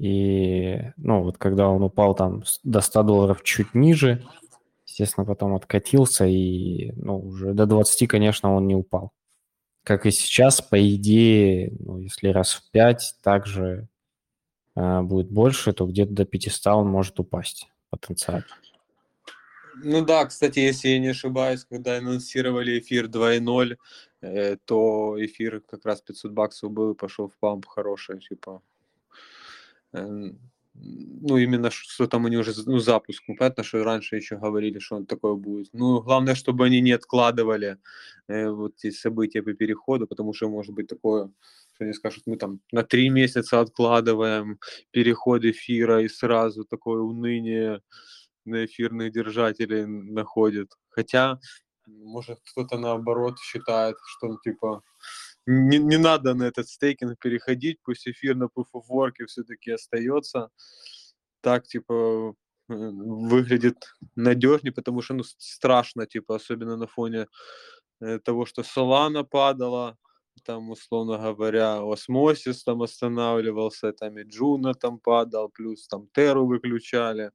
[0.00, 4.26] И, ну, вот когда он упал там до 100 долларов чуть ниже,
[4.84, 9.12] естественно, потом откатился, и, ну, уже до 20, конечно, он не упал.
[9.84, 13.86] Как и сейчас, по идее, ну, если раз в 5 также
[14.74, 18.46] э, будет больше, то где-то до 500 он может упасть потенциально.
[19.84, 23.76] Ну да, кстати, если я не ошибаюсь, когда анонсировали эфир 2.0, э,
[24.64, 28.62] то эфир как раз 500 баксов был и пошел в памп хороший, типа.
[29.92, 30.38] Эм,
[30.74, 33.22] ну, именно что там они уже, ну, запуск.
[33.28, 35.68] Ну, понятно, что раньше еще говорили, что он такое будет.
[35.72, 37.78] Ну, главное, чтобы они не откладывали
[38.28, 41.30] э, вот эти события по переходу, потому что может быть такое,
[41.74, 44.58] что они скажут, мы там на три месяца откладываем
[44.92, 47.82] переход эфира и сразу такое уныние
[48.44, 50.72] на эфирных держателей находит.
[50.88, 51.38] Хотя,
[51.86, 54.82] может, кто-то наоборот считает, что, ну, типа,
[55.46, 60.50] не, не надо на этот стейкинг переходить, пусть эфир на Proof of Work все-таки остается.
[61.40, 62.34] Так, типа,
[62.68, 67.26] э, выглядит надежнее, потому что ну, страшно, типа, особенно на фоне
[68.00, 69.96] э, того, что Solana падала,
[70.44, 77.32] там, условно говоря, Osmosis там останавливался, там и Juno там падал, плюс там Теру выключали.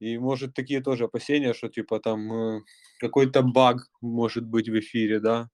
[0.00, 2.60] И может такие тоже опасения, что типа там э,
[3.00, 5.48] какой-то баг может быть в эфире, да,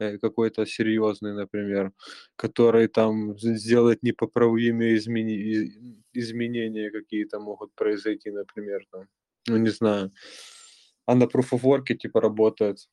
[0.00, 1.92] э, какой-то серьезный, например,
[2.36, 5.72] который там сделает непоправимые измени...
[6.12, 9.06] изменения какие-то могут произойти, например, там,
[9.48, 10.12] ну не знаю.
[11.06, 12.88] А на Proof of Work типа работает.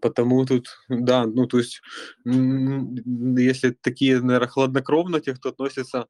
[0.00, 1.80] Потому тут, да, ну то есть,
[2.24, 6.06] если такие, наверное, хладнокровно те, кто относится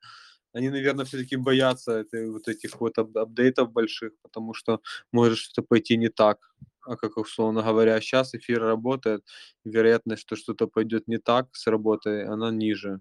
[0.53, 4.81] они, наверное, все-таки боятся этой, вот этих вот ап- апдейтов больших, потому что
[5.13, 6.39] может что-то пойти не так.
[6.83, 9.25] А как, условно говоря, сейчас эфир работает,
[9.65, 13.01] вероятность, что что-то пойдет не так с работой, она ниже.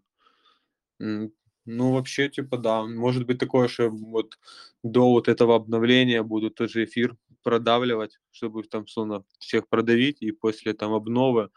[0.99, 2.83] Ну, вообще, типа, да.
[2.83, 4.39] Может быть такое, что вот
[4.83, 10.31] до вот этого обновления будут тот же эфир продавливать, чтобы там, условно, всех продавить, и
[10.31, 11.49] после там обновы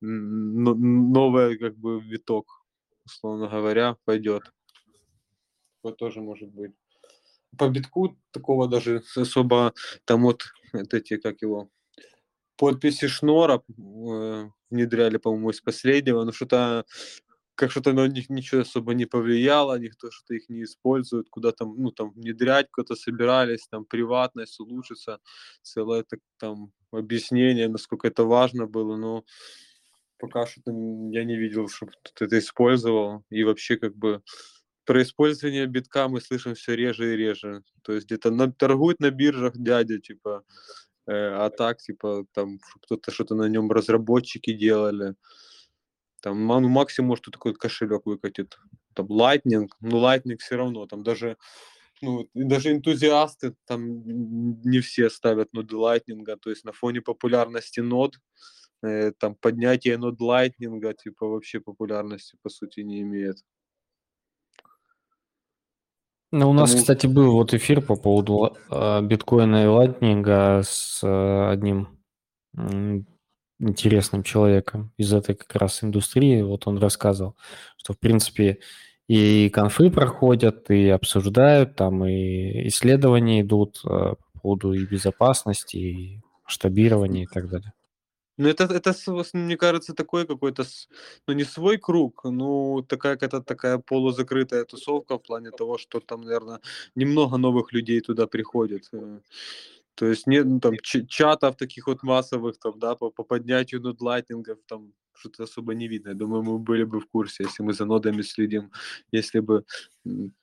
[0.00, 2.64] новый, как бы, виток,
[3.04, 4.52] условно говоря, пойдет
[5.80, 6.72] такое тоже может быть.
[7.58, 9.72] По битку такого даже особо,
[10.04, 11.68] там вот, эти, как его,
[12.56, 16.84] подписи Шнора э, внедряли, по-моему, из последнего, но что-то
[17.56, 21.74] как что-то на них ничего особо не повлияло, никто что-то их не использует, куда там,
[21.76, 25.18] ну, там, внедрять куда-то собирались, там, приватность улучшится,
[25.62, 29.24] целое так, там, объяснение, насколько это важно было, но
[30.18, 34.22] пока что я не видел, чтобы кто-то это использовал, и вообще, как бы,
[34.84, 37.62] про использование битка мы слышим все реже и реже.
[37.82, 40.44] То есть где-то на, торгует на биржах дядя, типа,
[41.06, 45.14] э, а так, типа, там кто-то что-то на нем разработчики делали.
[46.22, 48.58] Там, ну, максимум, может, такой кошелек выкатит.
[48.94, 51.36] Там Lightning, ну, Lightning все равно, там даже
[52.02, 54.02] ну, даже энтузиасты там
[54.64, 58.16] не все ставят ноды Lightning, то есть на фоне популярности нод,
[58.82, 63.44] э, там поднятие нод Lightning, типа, вообще популярности, по сути, не имеет.
[66.32, 66.80] Ну, у нас, Тому...
[66.80, 71.88] кстати, был вот эфир по поводу э, биткоина и лайтнинга с э, одним
[73.58, 76.42] интересным человеком из этой как раз индустрии.
[76.42, 77.36] Вот он рассказывал,
[77.76, 78.58] что, в принципе,
[79.08, 86.20] и конфы проходят, и обсуждают, там и исследования идут э, по поводу и безопасности, и
[86.44, 87.72] масштабирования и так далее.
[88.40, 88.94] Ну, это, это,
[89.34, 90.64] мне кажется, такой какой-то,
[91.26, 96.22] ну, не свой круг, ну, такая какая-то такая полузакрытая тусовка в плане того, что там,
[96.22, 96.60] наверное,
[96.94, 98.88] немного новых людей туда приходит.
[98.92, 99.20] Э.
[99.94, 100.74] То есть нет ну, там
[101.08, 106.10] чатов таких вот массовых, там, да, по, по поднятию нудлайтингов, там, что-то особо не видно.
[106.10, 108.70] Я думаю, мы были бы в курсе, если мы за нодами следим,
[109.12, 109.64] если бы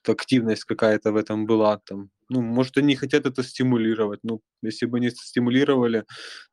[0.06, 4.20] активность какая-то в этом была, там, ну, может, они хотят это стимулировать.
[4.22, 6.04] Ну, если бы они стимулировали,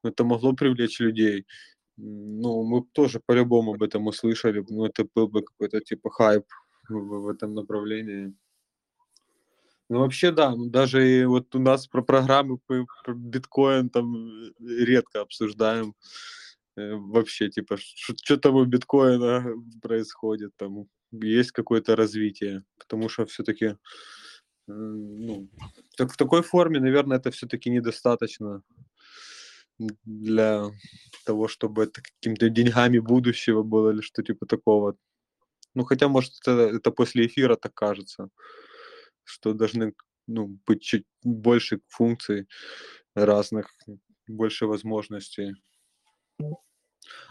[0.04, 1.46] это могло привлечь людей.
[1.98, 4.64] Ну, мы тоже по-любому об этом услышали.
[4.70, 6.46] Ну, это был бы какой-то типа хайп
[6.90, 8.34] в, в этом направлении.
[9.90, 15.22] Ну, вообще, да, даже и вот у нас про программы про биткоин там э, редко
[15.22, 15.94] обсуждаем.
[16.78, 19.46] Э, вообще, типа, что там у биткоина
[19.82, 23.78] происходит, там есть какое-то развитие, потому что все-таки
[24.68, 25.48] ну,
[25.98, 28.64] так в такой форме, наверное, это все-таки недостаточно
[29.78, 30.72] для
[31.26, 34.96] того, чтобы это какими-то деньгами будущего было или что типа такого.
[35.74, 38.30] Ну, хотя, может, это, это после эфира так кажется,
[39.24, 39.94] что должны
[40.28, 42.48] ну, быть чуть больше функций
[43.14, 43.72] разных,
[44.28, 45.54] больше возможностей.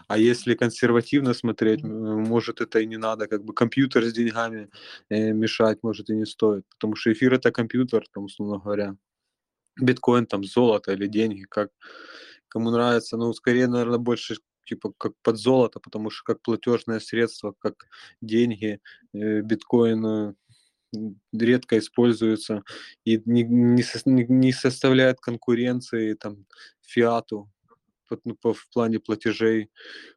[0.07, 4.69] А если консервативно смотреть, может это и не надо, как бы компьютер с деньгами
[5.09, 8.95] э, мешать, может и не стоит, потому что эфир это компьютер, там условно говоря,
[9.81, 11.69] биткоин там золото или деньги, как
[12.47, 17.53] кому нравится, ну скорее, наверное, больше типа как под золото, потому что как платежное средство,
[17.59, 17.87] как
[18.21, 18.79] деньги,
[19.13, 20.33] э, биткоин, э,
[21.33, 22.63] редко используется
[23.03, 26.45] и не, не, со- не- не составляет конкуренции там
[26.81, 27.49] фиату
[28.41, 29.69] по- в плане платежей,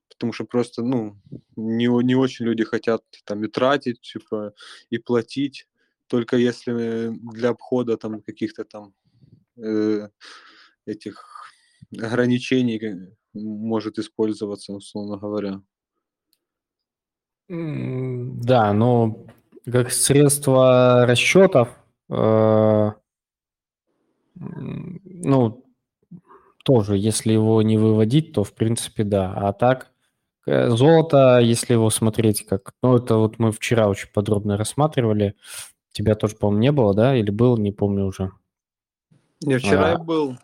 [0.08, 1.16] потому что просто, ну,
[1.56, 4.52] не, не очень люди хотят там и тратить, типа,
[4.90, 5.68] и платить,
[6.08, 8.94] только если для обхода там каких-то там
[9.56, 10.08] э,
[10.86, 11.24] этих
[11.92, 15.62] ограничений э, может использоваться, условно говоря.
[17.48, 19.26] Да, но
[19.64, 21.68] как средство расчетов,
[22.10, 22.92] э,
[24.34, 25.67] ну,
[26.68, 29.32] тоже, если его не выводить, то в принципе да.
[29.34, 29.90] А так,
[30.46, 32.74] э, золото, если его смотреть как...
[32.82, 35.34] Ну, это вот мы вчера очень подробно рассматривали.
[35.92, 37.16] Тебя тоже, по-моему, не было, да?
[37.16, 38.32] Или был, не помню уже.
[39.40, 39.98] Не, вчера А.
[39.98, 40.36] был.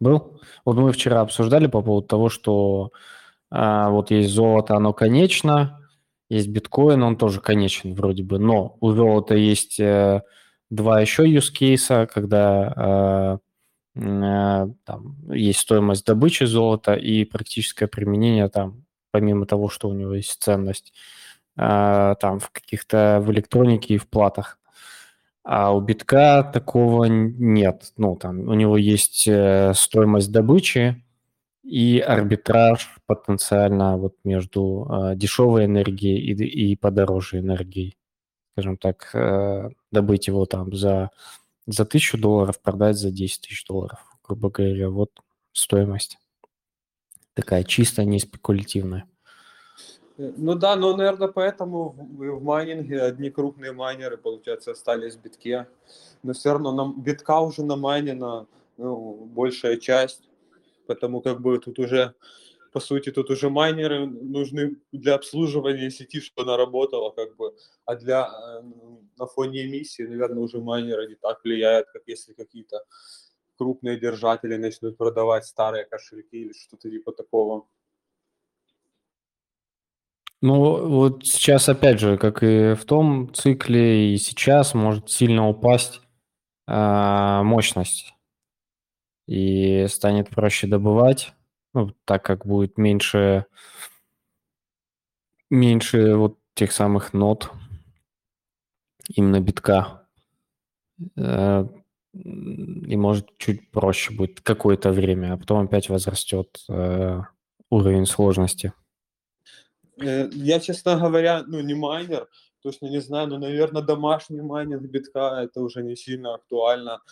[0.00, 0.40] Был?
[0.64, 2.90] Вот мы вчера обсуждали по поводу того, что
[3.48, 5.88] а, вот есть золото, оно конечно,
[6.28, 10.22] есть биткоин, он тоже конечен вроде бы, но у золота есть э,
[10.68, 13.47] два еще use кейса, когда э,
[13.98, 20.40] там есть стоимость добычи золота и практическое применение там, помимо того, что у него есть
[20.40, 20.92] ценность,
[21.56, 24.58] э, там в каких-то в электронике и в платах.
[25.42, 27.92] А у битка такого нет.
[27.96, 31.02] Ну, там у него есть э, стоимость добычи
[31.64, 37.96] и арбитраж потенциально вот между э, дешевой энергией и, и подороже энергией.
[38.52, 41.10] Скажем так, э, добыть его там за,
[41.68, 44.88] за тысячу долларов, продать за 10 тысяч долларов, грубо говоря.
[44.88, 45.10] Вот
[45.52, 46.18] стоимость.
[47.34, 49.06] Такая чисто не спекулятивная.
[50.16, 55.20] Э, Ну да, но, наверное, поэтому в, в майнинге одни крупные майнеры, получается, остались в
[55.20, 55.68] битке.
[56.22, 58.46] Но все равно нам битка уже намайнена
[58.78, 60.22] ну, большая часть,
[60.86, 62.14] потому как бы тут уже,
[62.72, 67.54] по сути, тут уже майнеры нужны для обслуживания сети, чтобы она работала, как бы,
[67.84, 68.62] а для э,
[69.16, 72.84] на фоне эмиссии, наверное, уже майнеры не так влияют, как если какие-то
[73.56, 77.66] крупные держатели начнут продавать старые кошельки или что-то типа такого.
[80.40, 86.00] Ну, вот сейчас, опять же, как и в том цикле, и сейчас может сильно упасть
[86.66, 88.14] а, мощность.
[89.26, 91.32] И станет проще добывать,
[91.78, 93.46] ну, так как будет меньше,
[95.48, 97.52] меньше вот тех самых нот,
[99.08, 100.08] именно битка.
[101.16, 101.64] Э,
[102.14, 107.20] И может чуть проще будет какое-то время, а потом опять возрастет э,
[107.70, 108.72] уровень сложности.
[110.00, 112.28] Э, Я, честно говоря, ну, не майнер,
[112.62, 117.02] точно не знаю, но, наверное, домашний майнинг битка это уже не сильно актуально.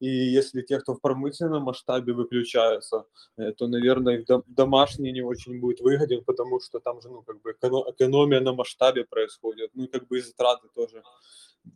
[0.00, 3.04] И если те, кто в промышленном масштабе выключаются,
[3.38, 7.08] э, то, наверное, и в дом- домашний не очень будет выгоден, потому что там же,
[7.08, 11.02] ну, как бы эконо- экономия на масштабе происходит, ну, как бы и затраты тоже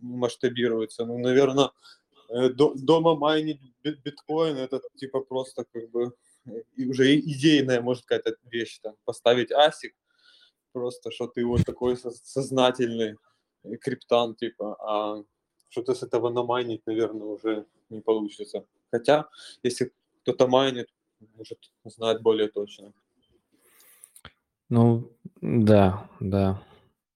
[0.02, 1.04] масштабируются.
[1.06, 1.70] Ну, наверное,
[2.74, 6.12] дома майнить бит- биткоин это типа просто как бы
[6.46, 9.94] э, уже идейная, может, какая-то вещь, там, поставить асик,
[10.72, 13.16] просто, что ты вот такой со- сознательный
[13.64, 15.24] э, криптан, типа, а
[15.70, 18.64] что-то с этого намайнить, наверное, уже не получится.
[18.90, 19.28] Хотя,
[19.62, 19.92] если
[20.22, 20.88] кто-то майнит,
[21.36, 22.92] может знать более точно.
[24.68, 25.10] Ну,
[25.40, 26.62] да, да.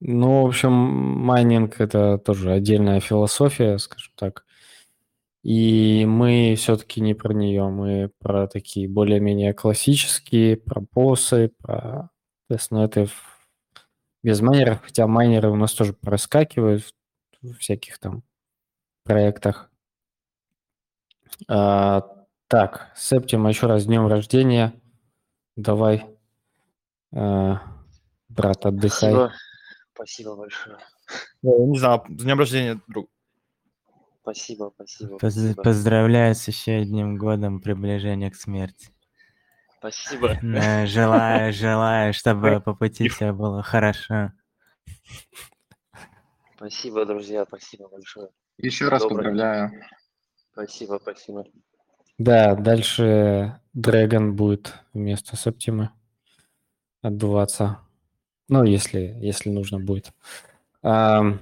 [0.01, 4.45] Ну, в общем, майнинг– это тоже отдельная философия, скажем так.
[5.43, 12.11] И мы все-таки не про нее, мы про такие более-менее классические, про боссы, про...
[12.49, 13.35] В-
[14.23, 16.95] без майнеров, хотя майнеры у нас тоже проскакивают
[17.43, 18.23] в всяких там
[19.05, 19.71] проектах.
[21.49, 22.03] А,
[22.49, 24.81] так, Септима, еще раз с днем рождения.
[25.57, 26.17] Давай,
[27.15, 27.63] а,
[28.29, 29.13] брат, отдыхай.
[29.13, 29.33] Спасибо.
[29.95, 30.79] Спасибо большое.
[31.43, 33.09] Я не знаю, с днем рождения, друг.
[34.23, 35.63] Спасибо, спасибо, Поз- спасибо.
[35.63, 38.91] Поздравляю с еще одним годом приближения к смерти.
[39.79, 40.39] Спасибо.
[40.43, 44.33] Э, Желаю, желаю, чтобы по пути все было хорошо.
[46.57, 48.31] Спасибо, друзья, спасибо большое.
[48.59, 49.19] Еще раз Доброго.
[49.19, 49.73] поздравляю.
[50.53, 51.45] Спасибо, спасибо.
[52.19, 55.91] Да, дальше Dragon будет вместо Септимы
[57.03, 57.81] отдуваться.
[58.49, 60.13] Ну, если, если нужно будет.
[60.83, 61.41] Ам,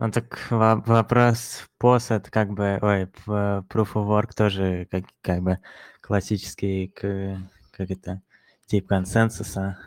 [0.00, 5.58] Ну так во- вопрос посад как бы, ой, Proof of Work тоже как, как бы
[6.00, 7.38] классический, к-
[7.70, 8.20] как это,
[8.66, 9.78] тип консенсуса.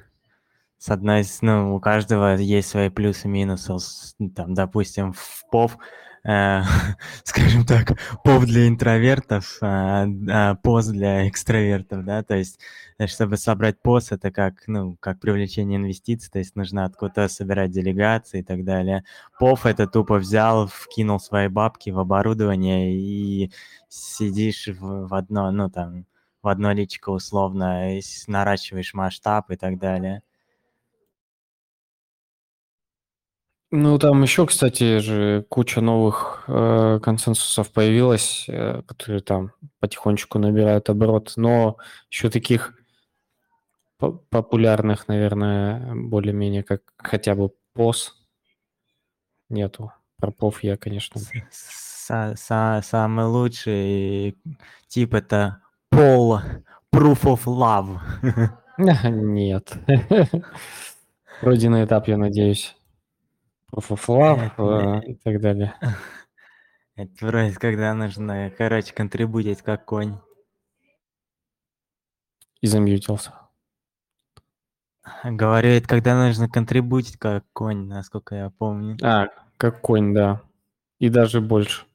[0.78, 3.74] С одной, ну, у каждого есть свои плюсы и минусы.
[4.36, 5.72] Там, допустим, в POV
[7.24, 12.60] скажем так, поп для интровертов, а, а пост для экстравертов, да, то есть
[12.98, 17.72] э, чтобы собрать пост, это как, ну, как привлечение инвестиций, то есть нужно откуда-то собирать
[17.72, 19.06] делегации и так далее.
[19.40, 23.54] Пов это тупо взял, вкинул свои бабки в оборудование и
[23.88, 26.06] сидишь в, в одно, ну, там,
[26.44, 27.90] в одно личико условно,
[28.28, 30.24] наращиваешь масштаб и так далее.
[33.72, 39.52] Ну, там еще, кстати, же куча новых э, консенсусов появилась, э, которые там
[39.82, 41.76] потихонечку набирают оборот, но
[42.10, 42.74] еще таких
[44.30, 48.12] популярных, наверное, более-менее, как хотя бы POS
[49.50, 49.92] нету.
[50.18, 51.22] Про POV я, конечно...
[52.10, 54.38] Самый лучший
[54.88, 56.40] тип это Пол
[56.94, 58.00] Proof of Love.
[59.10, 59.74] Нет.
[61.42, 62.77] Пройденный этап, я надеюсь.
[63.74, 65.76] Love э, и так далее.
[66.96, 70.18] Это вроде когда нужно, короче, контрибутить как конь.
[72.60, 73.34] И замьютился.
[75.24, 78.98] Говорю, это когда нужно контрибутить как конь, насколько я помню.
[79.04, 80.42] А, как конь, да.
[81.00, 81.86] И даже больше.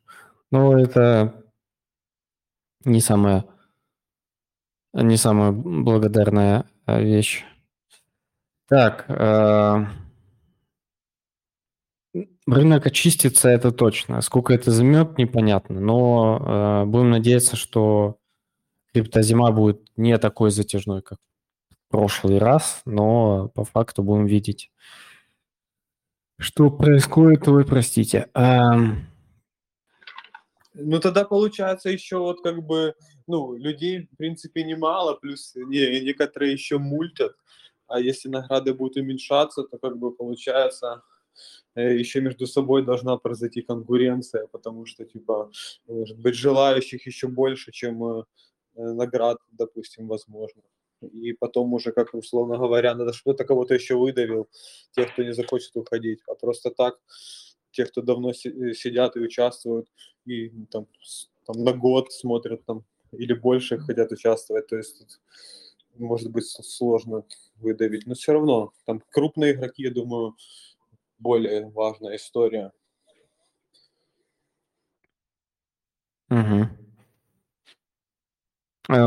[0.51, 1.45] Ну, это
[2.85, 3.45] не самая,
[4.93, 7.45] не самая благодарная э, вещь.
[8.69, 9.87] Так, э,
[12.47, 14.21] рынок очистится, это точно.
[14.21, 15.81] Сколько это займет, непонятно.
[15.81, 18.19] Но э, будем надеяться, что
[18.93, 21.19] криптозима будет не такой затяжной, как
[21.71, 24.71] в прошлый раз, но по факту будем видеть,
[26.39, 27.49] что происходит.
[27.49, 28.29] Ой, простите.
[28.35, 29.07] Эм...
[30.75, 32.95] Ну, тогда получается еще вот как бы,
[33.27, 37.37] ну, людей, в принципе, немало, плюс не, некоторые еще мультят,
[37.87, 41.03] а если награды будут уменьшаться, то как бы получается
[41.75, 45.51] еще между собой должна произойти конкуренция, потому что, типа,
[45.87, 48.25] может быть, желающих еще больше, чем э,
[48.77, 50.63] э, наград, допустим, возможно.
[51.01, 54.49] И потом уже, как условно говоря, надо что-то кого-то еще выдавил,
[54.93, 56.21] тех, кто не захочет уходить.
[56.29, 57.01] А просто так,
[57.73, 59.89] тех, кто давно сидят и участвуют,
[60.27, 60.87] и там,
[61.47, 65.21] там на год смотрят там, или больше хотят участвовать, то есть
[65.97, 67.25] может быть сложно
[67.57, 68.07] выдавить.
[68.07, 70.37] Но все равно, там крупные игроки, я думаю,
[71.23, 72.73] более важная история.
[76.31, 76.69] Угу.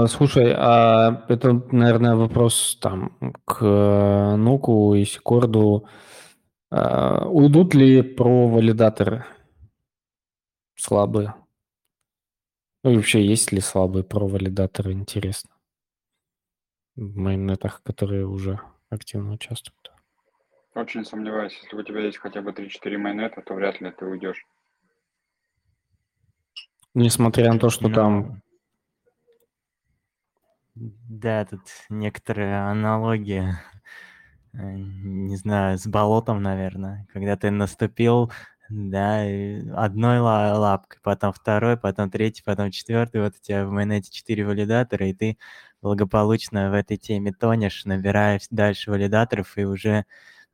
[0.08, 5.88] Слушай, а это, наверное, вопрос там к э, Нуку и Сикорду.
[6.72, 9.26] А, уйдут ли про валидаторы
[10.76, 11.36] слабые?
[12.84, 15.52] Ну и вообще, есть ли слабые про валидаторы, интересно?
[16.96, 19.95] В майнетах, которые уже активно участвуют.
[20.76, 24.46] Очень сомневаюсь, если у тебя есть хотя бы 3-4 майонета, то вряд ли ты уйдешь.
[26.94, 28.42] Несмотря на то, что там...
[30.76, 33.54] Да, тут некоторые аналогии,
[34.52, 37.08] э, не знаю, с болотом, наверное.
[37.14, 38.30] Когда ты наступил,
[38.68, 39.22] да,
[39.74, 45.08] одной лапкой, потом второй, потом третий, потом четвертый, вот у тебя в майонете четыре валидатора,
[45.08, 45.38] и ты
[45.82, 50.06] благополучно в этой теме тонешь, набираешь дальше валидаторов, и уже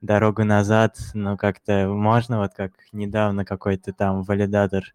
[0.01, 4.93] дорогу назад, но как-то можно, вот как недавно какой-то там валидатор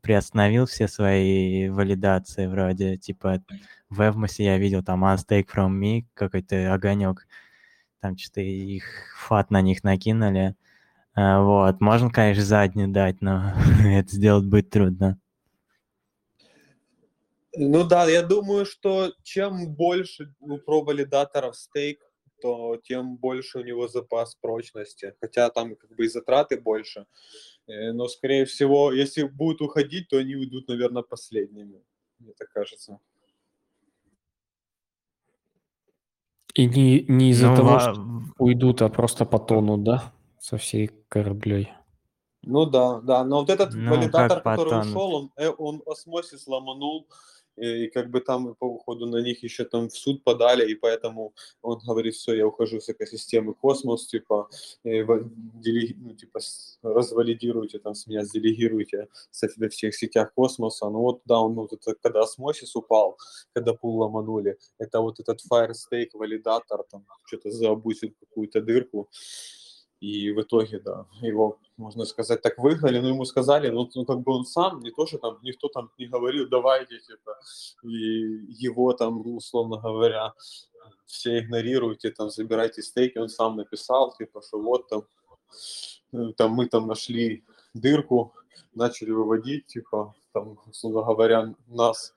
[0.00, 3.42] приостановил все свои валидации вроде, типа
[3.90, 7.26] в Эвмосе я видел там Unstake from me, какой-то огонек,
[8.00, 8.84] там что-то их
[9.18, 10.54] фат на них накинули.
[11.14, 15.18] А, вот, можно, конечно, заднюю дать, но это сделать будет трудно.
[17.56, 20.32] Ну да, я думаю, что чем больше
[20.64, 21.98] про валидаторов стейк,
[22.40, 25.14] то тем больше у него запас прочности.
[25.20, 27.06] Хотя там как бы и затраты больше.
[27.66, 31.82] Э, но, скорее всего, если будут уходить, то они уйдут, наверное, последними.
[32.18, 32.98] Мне так кажется.
[36.54, 37.80] И не, не из-за ну, того, а...
[37.80, 38.04] что
[38.38, 40.12] уйдут, а просто потонут, да?
[40.40, 41.72] Со всей кораблей.
[42.42, 43.24] Ну да, да.
[43.24, 44.86] Но вот этот ну, валидатор, который потонут.
[44.86, 47.06] ушел, он, э, он осмосис ломанул
[47.60, 51.32] и как бы там по уходу на них еще там в суд подали, и поэтому
[51.62, 54.48] он говорит, все, я ухожу с экосистемы космос, типа,
[54.84, 56.40] делеги, ну, типа
[56.82, 60.88] развалидируйте, там, с меня сделегируйте со всех сетях космоса.
[60.88, 63.18] Ну вот, да, он, ну, это, когда осмосис упал,
[63.52, 69.08] когда пул ломанули, это вот этот Firestake валидатор, там, что-то забусит какую-то дырку,
[70.00, 74.20] и в итоге, да, его, можно сказать, так выгнали, но ему сказали, ну, ну как
[74.20, 77.38] бы он сам, не то, что там, никто там не говорил, давайте, типа,
[77.82, 80.34] и его там, условно говоря,
[81.06, 85.04] все игнорируйте, там, забирайте стейки, он сам написал, типа, что вот там,
[86.12, 87.44] э, там мы там нашли
[87.74, 88.34] дырку,
[88.74, 92.14] начали выводить, типа, там, условно говоря, нас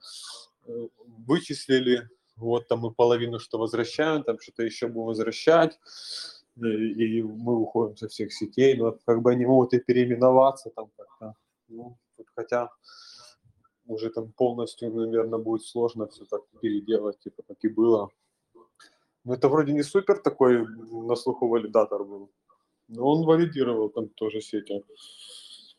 [0.66, 0.88] э,
[1.26, 5.78] вычислили, вот там мы половину что возвращаем, там что-то еще будем возвращать,
[6.56, 11.34] и, мы уходим со всех сетей, но как бы они могут и переименоваться там как-то,
[11.68, 11.96] ну,
[12.34, 12.70] хотя
[13.86, 18.10] уже там полностью, наверное, будет сложно все так переделать, типа, как и было.
[19.24, 22.30] Но это вроде не супер такой на слуху валидатор был.
[22.88, 24.84] Но он валидировал там тоже сети.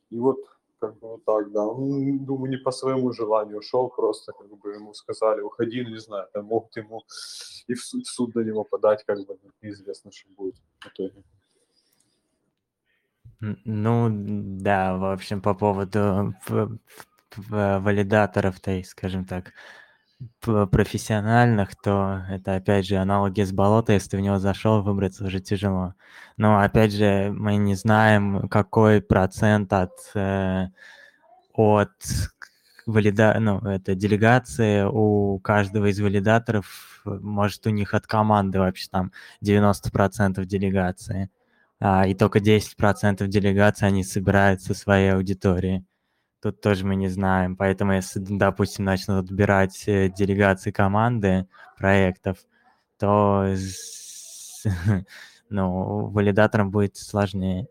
[0.09, 0.37] И вот
[0.83, 1.61] как бы вот так, да.
[1.61, 5.99] Он, думаю, не по своему желанию ушел, просто как бы ему сказали, уходи, ну, не
[5.99, 7.03] знаю, там могут ему
[7.67, 11.23] и в суд, в суд на него подать, как бы неизвестно, что будет в итоге.
[13.65, 16.33] Ну, да, в общем, по поводу
[17.47, 19.53] валидаторов-то, скажем так,
[20.41, 23.93] профессиональных, то это, опять же, аналоги с болота.
[23.93, 25.93] Если в него зашел, выбраться уже тяжело.
[26.37, 30.67] Но, опять же, мы не знаем, какой процент от, э,
[31.53, 31.91] от
[32.85, 33.37] валида...
[33.39, 39.11] ну, это делегации у каждого из валидаторов, может, у них от команды вообще там
[39.41, 41.29] 90% делегации,
[41.79, 45.85] а, и только 10% делегации они собирают со своей аудитории.
[46.43, 47.55] Тут тоже мы не знаем.
[47.55, 52.37] Поэтому если, допустим, начнут отбирать э, делегации команды проектов,
[52.99, 53.45] то
[55.49, 57.67] ну, валидаторам будет сложнее.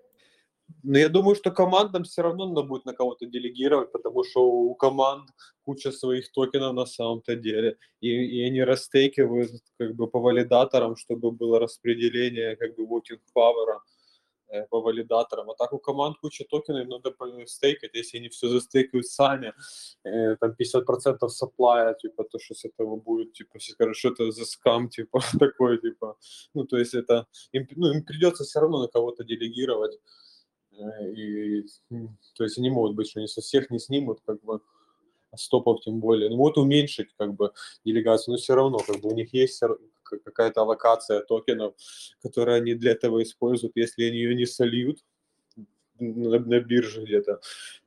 [0.83, 4.75] Но я думаю, что командам все равно надо будет на кого-то делегировать, потому что у
[4.75, 5.29] команд
[5.65, 7.77] куча своих токенов на самом-то деле.
[8.01, 13.81] И, и они растейкивают как бы по валидаторам, чтобы было распределение как бы voting power
[14.71, 15.51] по валидаторам.
[15.51, 17.15] А так у команд куча токенов, надо
[17.47, 19.53] стейкать, если они все застейкают сами,
[20.05, 24.31] э, там 50% сапплая, типа, то, что с этого будет, типа, если скажут, что это
[24.31, 26.17] за скам, типа, такой, типа,
[26.55, 29.99] ну, то есть это, им, ну, им придется все равно на кого-то делегировать,
[30.73, 31.67] э, и,
[32.35, 34.61] то есть они могут быть, что они со всех не снимут, как бы,
[35.31, 36.29] а стопов тем более.
[36.29, 37.53] Ну, вот уменьшить, как бы,
[37.85, 39.55] делегацию, но все равно, как бы, у них есть
[40.19, 41.75] какая-то аллокация токенов,
[42.23, 43.77] которые они для этого используют.
[43.77, 44.99] Если они ее не сольют
[45.99, 47.41] на, на бирже где-то,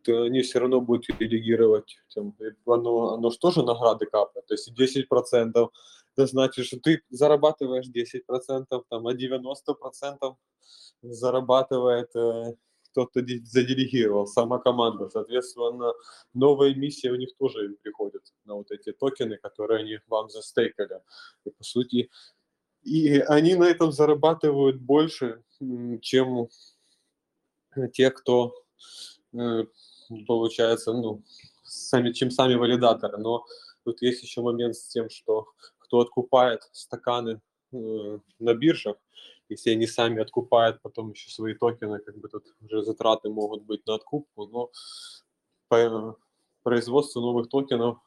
[0.04, 1.98] то они все равно будут делегировать.
[2.14, 4.46] Там, оно, оно же тоже награды капает.
[4.48, 5.70] То есть 10%
[6.18, 10.36] это значит, что ты зарабатываешь 10%, там, а 90%
[11.02, 12.54] зарабатывает э,
[12.96, 15.10] кто-то заделегировал, сама команда.
[15.10, 15.94] Соответственно,
[16.34, 21.02] новая миссия у них тоже приходит на вот эти токены, которые они вам застейкали.
[21.44, 22.10] И, по сути,
[22.84, 25.44] и они на этом зарабатывают больше,
[26.02, 26.48] чем
[27.94, 28.54] те, кто
[29.34, 29.66] э,
[30.26, 31.22] получается, ну,
[31.64, 33.18] сами, чем сами валидаторы.
[33.18, 33.46] Но
[33.84, 35.48] тут есть еще момент с тем, что
[35.80, 37.42] кто откупает стаканы
[37.74, 38.96] э, на биржах,
[39.50, 43.86] если они сами откупают потом еще свои токены, как бы тут уже затраты могут быть
[43.86, 44.72] на откупку, но
[45.68, 46.18] по
[46.64, 48.00] производству новых токенов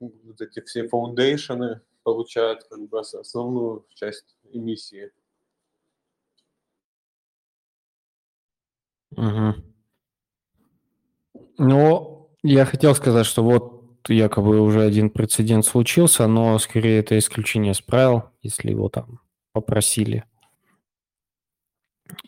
[0.00, 5.12] вот эти все foundation ы получают как бы основную часть эмиссии.
[9.16, 9.54] Угу.
[11.58, 17.72] Ну, я хотел сказать, что вот якобы уже один прецедент случился, но скорее это исключение
[17.72, 19.21] из правил, если его там
[19.52, 20.24] попросили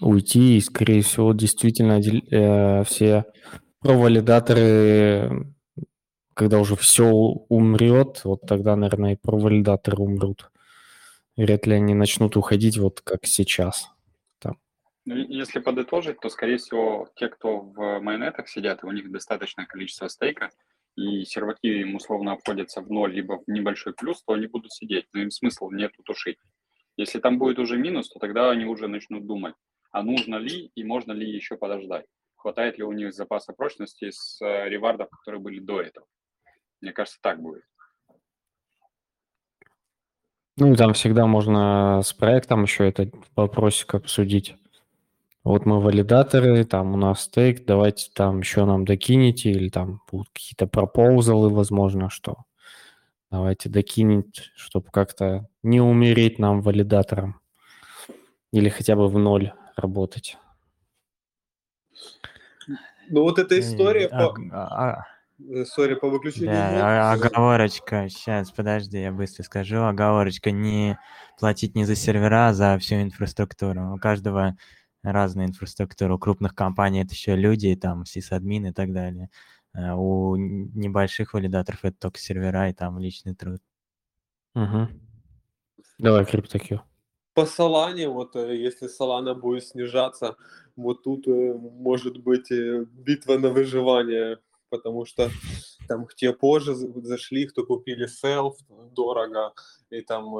[0.01, 3.25] уйти, и, скорее всего, действительно э, все
[3.81, 5.55] провалидаторы,
[6.35, 10.51] когда уже все умрет, вот тогда, наверное, и провалидаторы умрут.
[11.37, 13.89] Вряд ли они начнут уходить вот как сейчас.
[14.39, 14.59] Там.
[15.05, 20.09] Ну, если подытожить, то, скорее всего, те, кто в майонетах сидят, у них достаточное количество
[20.09, 20.51] стейка,
[20.97, 25.07] и серваки им условно обходятся в ноль, либо в небольшой плюс, то они будут сидеть,
[25.13, 26.39] но им смысла нету тушить.
[26.97, 29.55] Если там будет уже минус, то тогда они уже начнут думать,
[29.91, 32.07] а нужно ли и можно ли еще подождать.
[32.37, 36.07] Хватает ли у них запаса прочности с э, ревардов, которые были до этого.
[36.81, 37.63] Мне кажется, так будет.
[40.57, 44.57] Ну и там всегда можно с проектом еще этот вопросик обсудить.
[45.43, 50.29] Вот мы валидаторы, там у нас стейк, давайте там еще нам докинете, или там будут
[50.33, 52.45] какие-то пропозалы, возможно, что
[53.35, 57.41] Давайте докинуть, чтобы как-то не умереть нам валидатором.
[58.53, 60.39] Или хотя бы в ноль работать.
[63.09, 64.41] Ну вот эта история а, по...
[64.53, 65.05] А,
[65.65, 66.53] Сори, по выключению.
[66.53, 69.83] Да, а, оговорочка, сейчас, подожди, я быстро скажу.
[69.83, 70.97] Оговорочка, не
[71.37, 73.95] платить не за сервера, а за всю инфраструктуру.
[73.95, 74.57] У каждого
[75.03, 76.15] разная инфраструктура.
[76.15, 79.29] У крупных компаний это еще люди, там, сисадмин и так далее.
[79.75, 83.61] Э, у небольших валидаторов это только сервера и там личный труд.
[84.55, 84.89] Угу.
[85.99, 86.81] Давай, CryptoQ.
[87.35, 90.37] по Солане, вот э, если Солана будет снижаться,
[90.77, 94.39] вот тут э, может быть битва на выживание,
[94.71, 95.31] потому что
[95.89, 98.57] там те позже зашли, кто купили селф
[98.93, 99.53] дорого,
[99.91, 100.37] и там,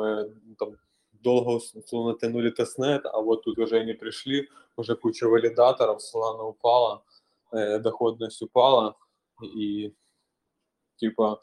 [0.59, 0.77] там
[1.13, 7.03] долго условно тянули тестнет, а вот тут уже они пришли, уже куча валидаторов, Solana упала,
[7.53, 8.97] доходность упала,
[9.43, 9.95] и
[10.97, 11.41] типа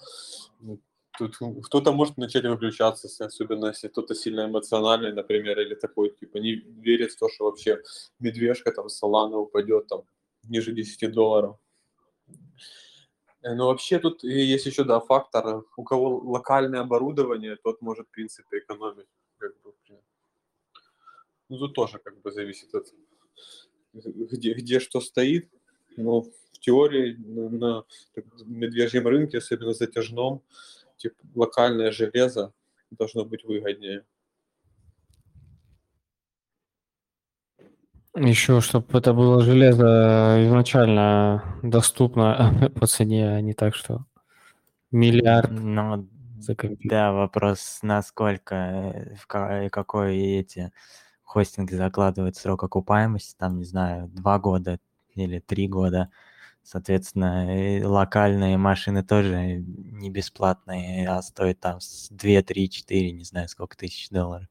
[1.17, 6.55] тут кто-то может начать выключаться, особенно если кто-то сильно эмоциональный, например, или такой, типа, не
[6.55, 7.81] верит в то, что вообще
[8.19, 10.03] медвежка там Солана упадет там
[10.43, 11.57] ниже 10 долларов.
[13.43, 18.11] Э, но вообще тут есть еще, да, фактор, у кого локальное оборудование, тот может, в
[18.11, 19.07] принципе, экономить.
[19.37, 19.73] Как бы,
[21.49, 22.87] ну, тут тоже как бы зависит от
[23.93, 25.49] где, где что стоит.
[25.97, 26.25] Но
[26.61, 27.83] в теории на, на
[28.45, 30.43] медвежьем рынке, особенно затяжном,
[30.97, 32.53] типа, локальное железо
[32.91, 34.05] должно быть выгоднее.
[38.15, 44.05] Еще, чтобы это было железо изначально доступно по цене, а не так, что
[44.91, 46.07] миллиард ну,
[46.37, 46.89] за компьютер.
[46.89, 50.71] Да, вопрос, насколько, э, в какой эти
[51.23, 54.79] хостинги закладывают срок окупаемости, там, не знаю, два года
[55.15, 56.11] или три года.
[56.63, 61.79] Соответственно, локальные машины тоже не бесплатные, а стоят там
[62.11, 64.47] 2, 3, 4, не знаю, сколько тысяч долларов.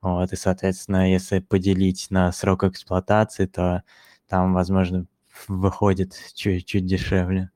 [0.00, 3.82] Вот, и, соответственно, если поделить на срок эксплуатации, то
[4.28, 5.06] там, возможно,
[5.48, 7.50] выходит чуть-чуть дешевле.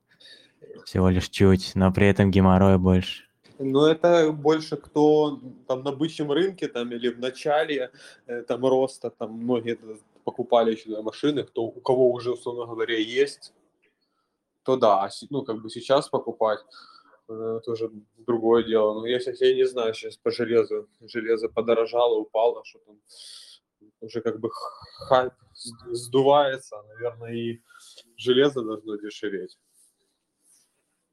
[0.84, 3.24] Всего лишь чуть, но при этом геморроя больше.
[3.58, 7.92] Ну, это больше кто там на бычьем рынке там или в начале
[8.26, 9.78] э, там роста, там многие
[10.24, 13.52] покупали еще машины, кто, у кого уже, условно говоря, есть
[14.64, 16.60] то да, ну, как бы сейчас покупать,
[17.28, 19.00] э, тоже другое дело.
[19.00, 20.88] Но я, я не знаю сейчас по железу.
[21.00, 22.98] Железо подорожало, упало, что там
[24.00, 24.50] уже как бы
[25.08, 25.32] хайп
[25.92, 27.60] сдувается, наверное, и
[28.16, 29.58] железо должно дешеветь.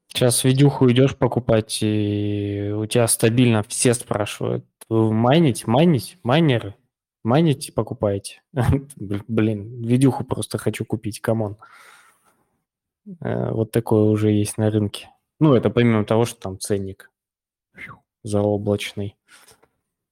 [0.08, 6.74] Сейчас видюху идешь покупать, и у тебя стабильно все спрашивают, майнить, майнить, майнеры,
[7.22, 8.42] майнить покупаете?
[8.96, 11.56] Блин, видюху просто хочу купить, come on.
[13.20, 15.10] Э, вот такое уже есть на рынке.
[15.38, 17.10] Ну, это помимо того, что там ценник
[18.22, 19.16] заоблачный.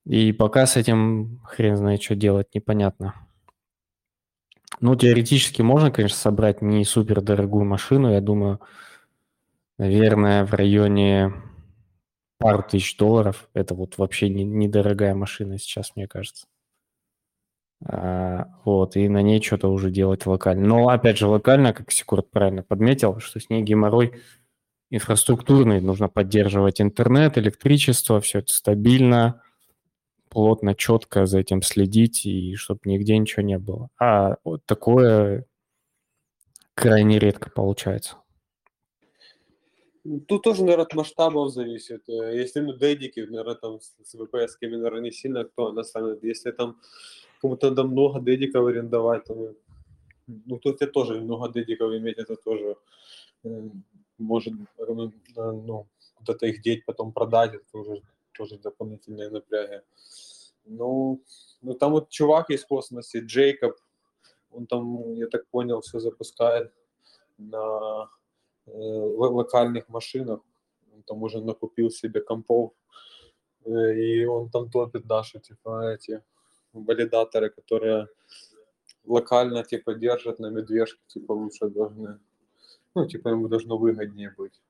[0.07, 3.14] И пока с этим хрен знает, что делать, непонятно.
[4.80, 8.12] Ну, теоретически можно, конечно, собрать не супер дорогую машину.
[8.12, 8.61] Я думаю,
[9.76, 11.32] наверное, в районе
[12.38, 13.49] пару тысяч долларов.
[13.55, 16.46] Это вот вообще недорогая машина сейчас, мне кажется.
[17.85, 20.66] А, вот, и на ней что-то уже делать локально.
[20.66, 24.20] Но, опять же, локально, как Секурт правильно подметил, что с ней геморрой
[24.91, 25.81] инфраструктурный.
[25.81, 29.43] Нужно поддерживать интернет, электричество, все это стабильно,
[30.29, 33.91] плотно, четко за этим следить, и чтобы нигде ничего не было.
[33.99, 35.47] А вот такое
[36.74, 38.16] крайне редко получается.
[40.26, 42.09] Тут тоже, наверное, от масштабов зависит.
[42.09, 46.22] Э, если ну, дедики, наверное, там с VPS, наверное, не сильно актуально станет.
[46.22, 46.79] Если там
[47.39, 49.55] кому-то надо много дедиков арендовать, то,
[50.26, 52.76] ну, тут я тоже много дедиков иметь, это тоже
[53.45, 53.70] э,
[54.18, 58.03] может, ну, ну, куда-то их деть, потом продать, это уже
[58.36, 59.82] тоже дополнительные напряги.
[60.64, 61.22] Ну,
[61.62, 63.76] ну, там вот чувак из космоса, Джейкоб,
[64.51, 66.72] он там, я так понял, все запускает
[67.39, 68.09] на
[68.66, 70.41] э, локальных машинах.
[70.95, 72.72] Он там уже накупил себе компов,
[73.64, 76.22] э, и он там топит наши, типа, эти
[76.73, 78.09] валидаторы, которые
[79.05, 82.19] локально типа держат на медвежке, типа лучше должны,
[82.95, 84.61] ну, типа ему должно выгоднее быть.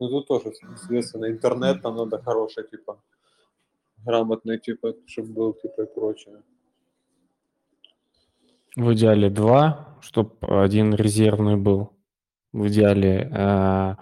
[0.00, 3.02] Ну, тут тоже, соответственно, интернет там надо хороший, типа,
[4.04, 6.42] грамотный, типа, чтобы был, типа, и прочее.
[8.76, 11.96] В идеале два, чтобы один резервный был.
[12.52, 13.96] В идеале э,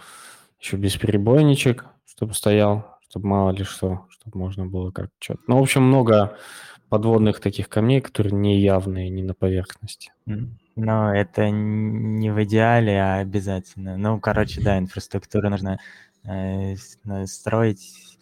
[0.60, 5.40] еще бесперебойничек, чтобы стоял, чтобы мало ли что, чтобы можно было как что-то.
[5.46, 6.36] Ну, в общем, много
[6.88, 10.12] подводных таких камней, которые не явные, не на поверхности.
[10.76, 13.96] Но это не в идеале, а обязательно.
[13.96, 15.78] Ну, короче, да, инфраструктуру нужно
[16.24, 16.76] э,
[17.26, 18.18] строить.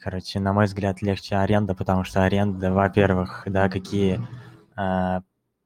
[0.00, 4.20] Короче, на мой взгляд, легче аренда, потому что аренда, во-первых, да, какие
[4.76, 5.20] э,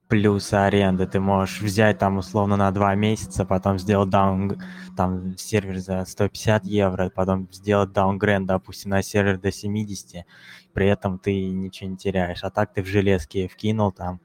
[0.08, 1.06] плюсы аренды.
[1.06, 4.60] Ты можешь взять там условно на два месяца, потом сделать даун,
[4.96, 10.24] там сервер за 150 евро, потом сделать даунгрейд, допустим, на сервер до 70,
[10.72, 12.44] при этом ты ничего не теряешь.
[12.44, 14.20] А так ты в железке вкинул там,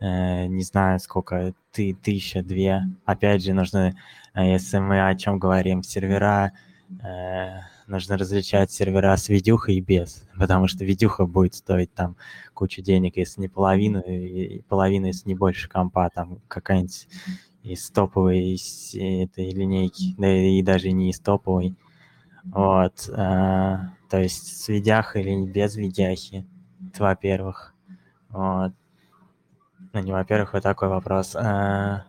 [0.00, 2.82] э, не знаю сколько, ты тысяча, две.
[3.04, 3.94] Опять же, нужно,
[4.34, 6.52] э, если мы о чем говорим, сервера,
[7.02, 12.16] э, нужно различать сервера с видюхой и без, потому что видюха будет стоить там
[12.54, 17.08] кучу денег, если не половину, и половину, если не больше компа, там какая-нибудь
[17.62, 21.74] из топовой из этой линейки, да и даже не из топовой.
[22.44, 23.10] Вот.
[23.12, 26.46] А, то есть с видяхой или без видяхи,
[26.88, 27.74] это во-первых.
[28.28, 28.72] Вот.
[29.92, 31.34] Ну, не во-первых, вот такой вопрос.
[31.34, 32.04] А,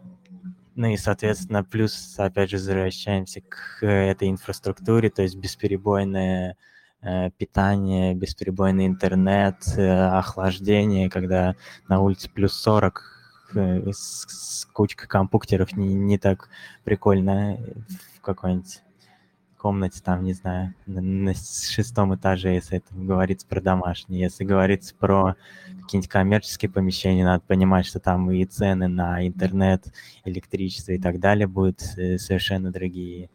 [0.77, 6.55] ну и, соответственно, плюс, опять же, возвращаемся к этой инфраструктуре, то есть бесперебойное
[7.01, 11.55] э, питание, бесперебойный интернет, э, охлаждение, когда
[11.89, 13.03] на улице плюс 40
[13.55, 16.47] э, с, с кучкой компьютеров не, не так
[16.83, 17.57] прикольно
[18.15, 18.81] в какой-нибудь
[19.57, 24.21] комнате, там, не знаю, на, на шестом этаже, если это говорится про домашние.
[24.21, 25.35] Если говорится про
[25.81, 29.91] какие-нибудь коммерческие помещения, надо понимать, что там и цены на интернет,
[30.23, 33.29] электричество и так далее будут э, совершенно другие.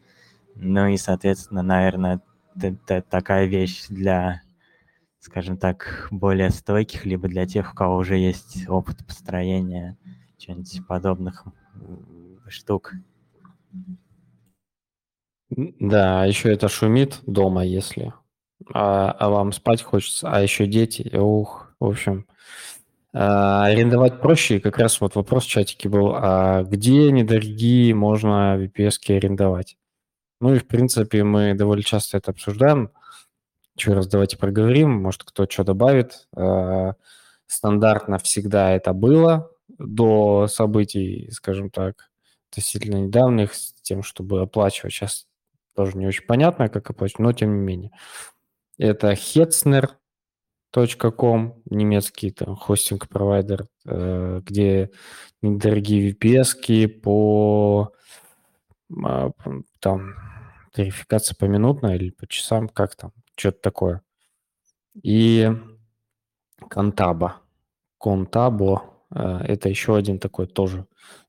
[0.55, 2.21] Ну и, соответственно, наверное,
[3.09, 4.41] такая вещь для,
[5.19, 9.97] скажем так, более стойких, либо для тех, у кого уже есть опыт построения
[10.37, 11.45] чего-нибудь подобных
[12.47, 12.93] штук.
[15.55, 18.13] Да, а еще это шумит дома, если.
[18.73, 21.15] А, а вам спать хочется, а еще дети.
[21.15, 22.25] Ух, в общем.
[23.13, 28.57] А, арендовать проще, и как раз вот вопрос в чатике был, а где недорогие можно
[28.57, 29.77] VPS арендовать?
[30.41, 32.89] Ну и, в принципе, мы довольно часто это обсуждаем.
[33.77, 36.27] Еще раз давайте проговорим, может, кто что добавит.
[36.35, 36.93] А,
[37.47, 42.09] стандартно всегда это было до событий, скажем так,
[42.51, 44.93] относительно недавних, с тем, чтобы оплачивать.
[44.93, 45.27] Сейчас
[45.75, 47.91] тоже не очень понятно, как оплачивать, но тем не менее.
[48.77, 49.95] Это hetzner.com,
[51.69, 54.89] немецкий там хостинг-провайдер, э, где
[55.41, 57.93] недорогие VPS по
[59.03, 59.31] а,
[59.79, 60.15] там
[60.75, 64.01] верификация поминутно или по часам, как там, что-то такое.
[65.01, 65.51] И
[66.69, 67.41] Contabo.
[67.97, 70.87] Contabo э,– это еще один такой тоже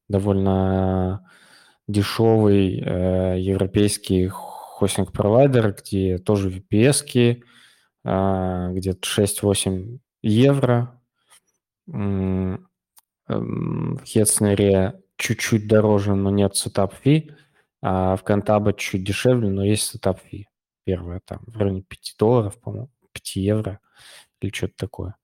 [0.09, 1.31] довольно
[1.87, 7.43] дешевый э, европейский хостинг-провайдер, где тоже VPS,
[8.05, 11.01] э, где-то 6-8 евро.
[13.27, 17.31] В Hetzner е чуть-чуть дороже, но нет setup fee,
[17.83, 20.49] а в Контабе чуть дешевле, но есть setup fee.
[20.85, 23.81] Первое там в районе 5 долларов, по-моему, 5 евро
[24.41, 25.17] или что-то такое.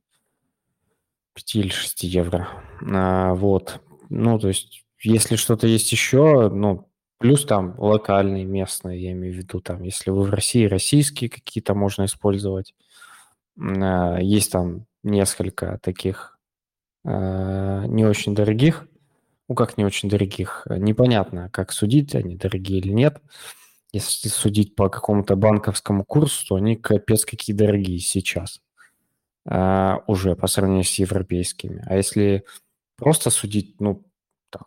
[1.34, 2.48] 5 или 6 евро.
[2.90, 3.80] А, вот.
[4.08, 6.88] Ну, то есть если что-то есть еще, ну,
[7.18, 11.74] плюс там локальные, местные, я имею в виду, там, если вы в России, российские какие-то
[11.74, 12.74] можно использовать.
[13.58, 16.38] А, есть там несколько таких
[17.04, 18.86] а, не очень дорогих,
[19.48, 23.20] ну, как не очень дорогих, непонятно, как судить, они дорогие или нет.
[23.92, 28.60] Если судить по какому-то банковскому курсу, то они капец какие дорогие сейчас
[29.44, 31.84] а, уже по сравнению с европейскими.
[31.86, 32.44] А если
[32.96, 34.04] просто судить, ну,
[34.50, 34.62] там,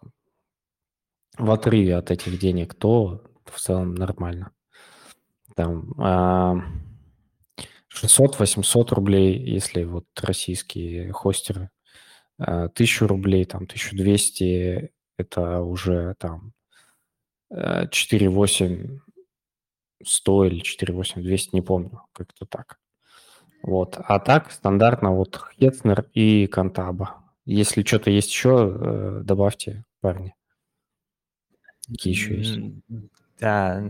[1.38, 4.52] в отрыве от этих денег, то в целом нормально.
[5.56, 5.94] Там
[7.90, 11.70] 600-800 а, рублей, если вот российские хостеры,
[12.38, 16.54] 1000 а, рублей, там 1200, это уже там
[17.52, 19.00] 4,8
[20.06, 22.80] 100 или 4,8 200, не помню, как-то так.
[23.62, 23.96] Вот.
[23.98, 27.24] А так стандартно вот Хетцнер и Кантаба.
[27.46, 30.36] Если что-то есть еще, э, добавьте, парни.
[31.88, 32.60] Какие еще есть?
[33.40, 33.84] Да,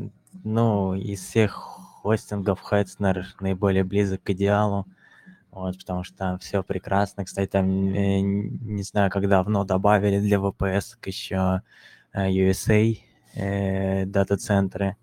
[0.43, 1.53] ну, из всех
[2.01, 4.87] хостингов Hetzner наиболее близок к идеалу.
[5.51, 7.25] Вот, потому что там все прекрасно.
[7.25, 11.61] Кстати, там э, не знаю, как давно добавили для VPS еще
[12.15, 12.97] USA
[14.05, 14.95] дата-центры.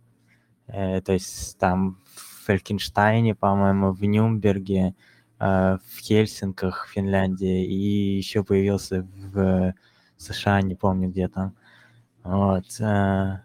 [0.73, 4.95] Э, то есть там в Фелькенштайне, по-моему, в Нюмберге,
[5.39, 9.75] э, в Хельсинках, Финляндии, и еще появился в
[10.17, 11.55] США, не помню где там.
[12.23, 12.65] Вот.
[12.81, 13.43] Э,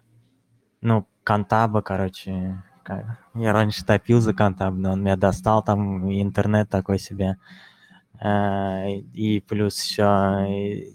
[0.81, 2.61] ну, Кантаба, короче,
[3.33, 7.37] я раньше топил за Кантаб, но он меня достал, там интернет такой себе.
[8.21, 10.91] Э, и плюс еще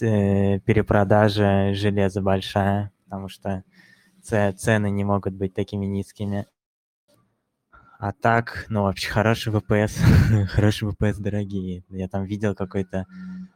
[0.00, 3.64] э, перепродажа железа большая, потому что
[4.22, 6.46] цены не могут быть такими низкими.
[7.98, 11.84] А так, ну, вообще хороший VPS, хороший VPS дорогие.
[11.88, 13.06] Я там видел какой-то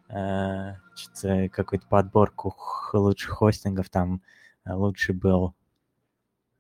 [0.09, 2.55] какую-то подборку
[2.93, 4.23] лучших хостингов, там
[4.65, 5.55] э, лучший был,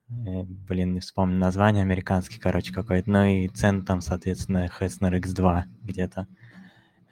[0.09, 5.63] э, блин, не вспомню название, американский, короче, какой-то, ну и цены там, соответственно, Hessner X2
[5.83, 6.27] где-то,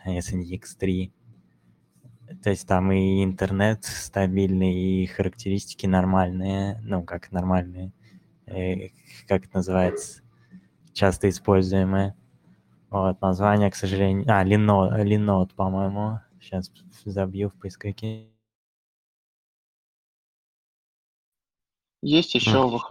[0.05, 1.13] если не X3.
[2.43, 7.93] То есть там и интернет стабильный, и характеристики нормальные, ну, как нормальные,
[8.47, 8.89] э,
[9.29, 10.23] как это называется,
[10.93, 12.17] часто используемое.
[12.91, 14.25] Вот, название, к сожалению...
[14.29, 16.21] А, Linode, Linode по-моему.
[16.45, 16.71] Сейчас
[17.07, 18.29] забью в поисковике.
[22.03, 22.91] Есть еще ОВХ.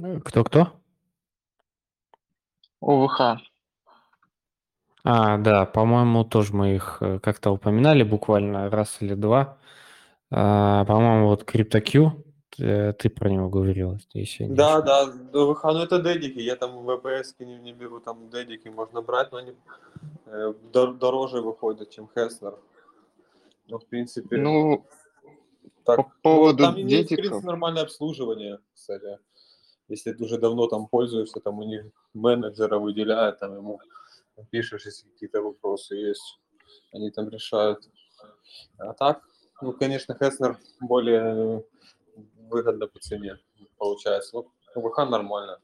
[0.00, 0.80] Э, Кто-кто?
[2.80, 3.40] ОВХ.
[5.02, 9.58] А, да, по-моему, тоже мы их э, как-то упоминали буквально раз или два.
[10.30, 12.24] А, по-моему, вот CryptoQ,
[12.56, 15.02] ты про него говорил, не Да, да,
[15.32, 19.38] ОВХ, ну это дедики, я там VPS не, не беру, там дедики можно брать, но
[19.38, 19.54] они
[20.26, 22.58] э, дор- дороже выходят, чем Хеснер.
[23.68, 24.86] Ну, в принципе, Ну,
[25.84, 25.96] так.
[25.96, 27.16] по Ну, поводу там имеется, в дедиков.
[27.16, 29.18] принципе, нормальное обслуживание, кстати.
[29.88, 31.84] Если ты уже давно там пользуешься, там у них
[32.14, 33.80] менеджера выделяют, там ему
[34.50, 36.40] пишешь, если какие-то вопросы есть,
[36.92, 37.88] они там решают.
[38.78, 39.22] А так,
[39.62, 41.64] ну, конечно, Хеснер более
[42.48, 43.38] выгодно по цене
[43.78, 44.36] получается.
[44.36, 45.58] Ну, ВХ нормально.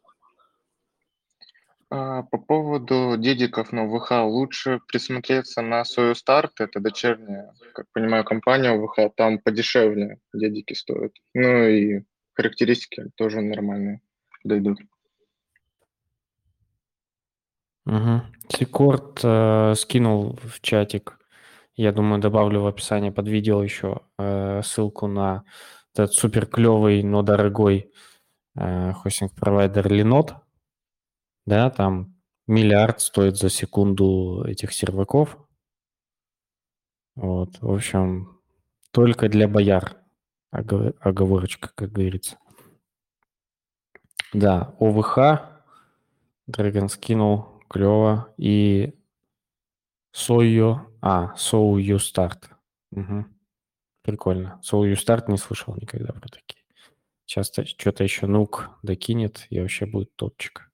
[1.91, 6.61] а, по поводу дедиков на ОВХ лучше присмотреться на свою старт.
[6.61, 9.14] Это дочерняя, как понимаю, компания ОВХ.
[9.16, 11.12] Там подешевле дедики стоят.
[11.35, 12.03] Ну и
[12.35, 14.01] характеристики тоже нормальные
[14.45, 14.78] дойдут.
[17.87, 18.22] Угу.
[18.51, 21.18] Секорд э, скинул в чатик.
[21.74, 25.45] Я думаю, добавлю в описание под видео еще э, ссылку на
[26.01, 27.92] этот супер клевый, но дорогой
[28.57, 30.36] э, хостинг-провайдер Linode.
[31.46, 32.14] Да, там
[32.46, 35.38] миллиард стоит за секунду этих серваков.
[37.16, 38.40] Вот, в общем,
[38.92, 39.96] только для бояр.
[40.53, 42.38] Огов- Оговорочка, как говорится.
[44.32, 45.18] Да, ОВХ,
[46.51, 48.32] Dragon скинул, клево.
[48.36, 48.94] И
[50.12, 52.51] Сойо, а, So You Start.
[54.03, 54.61] Прикольно.
[54.62, 56.64] So You Start не слышал никогда про такие.
[57.26, 60.70] Часто что-то еще нук докинет, и вообще будет топчик.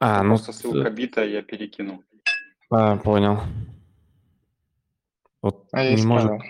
[0.00, 2.02] А, ну, Просто ссылка бита, я перекинул.
[2.70, 3.40] а, понял.
[5.40, 6.42] Вот А не может, исправил.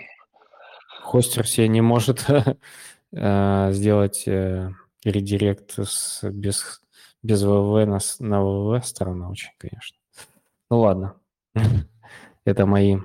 [1.01, 2.25] хостер себе не может
[3.11, 4.71] э, сделать э,
[5.03, 6.81] редирект с, без,
[7.23, 8.85] без ВВ на, на ВВ.
[8.85, 9.97] Странно очень, конечно.
[10.69, 11.15] Ну ладно.
[12.45, 12.97] Это мои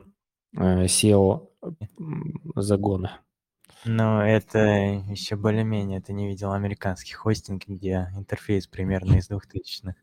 [0.56, 1.48] э, SEO
[1.98, 3.10] м, загоны.
[3.84, 6.00] Но это еще более-менее.
[6.00, 9.96] Ты не видел американский хостинг, где интерфейс примерно из двухтысячных.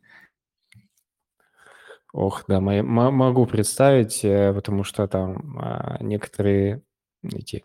[2.13, 6.81] Ох, да, мо- могу представить, э, потому что там а, некоторые
[7.21, 7.63] эти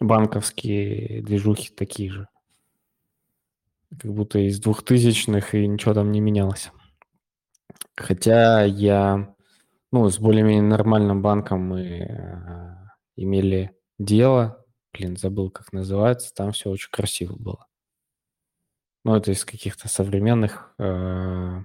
[0.00, 2.28] банковские движухи такие же.
[3.98, 6.70] Как будто из двухтысячных, и ничего там не менялось.
[7.96, 9.34] Хотя я,
[9.92, 12.76] ну, с более-менее нормальным банком мы э,
[13.16, 14.64] имели дело.
[14.92, 16.34] Блин, забыл, как называется.
[16.34, 17.66] Там все очень красиво было.
[19.04, 21.60] Ну, это из каких-то современных, э,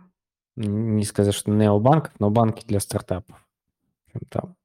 [0.58, 3.48] не сказать, что необанков, но банки для стартапов.
[4.30, 4.58] Там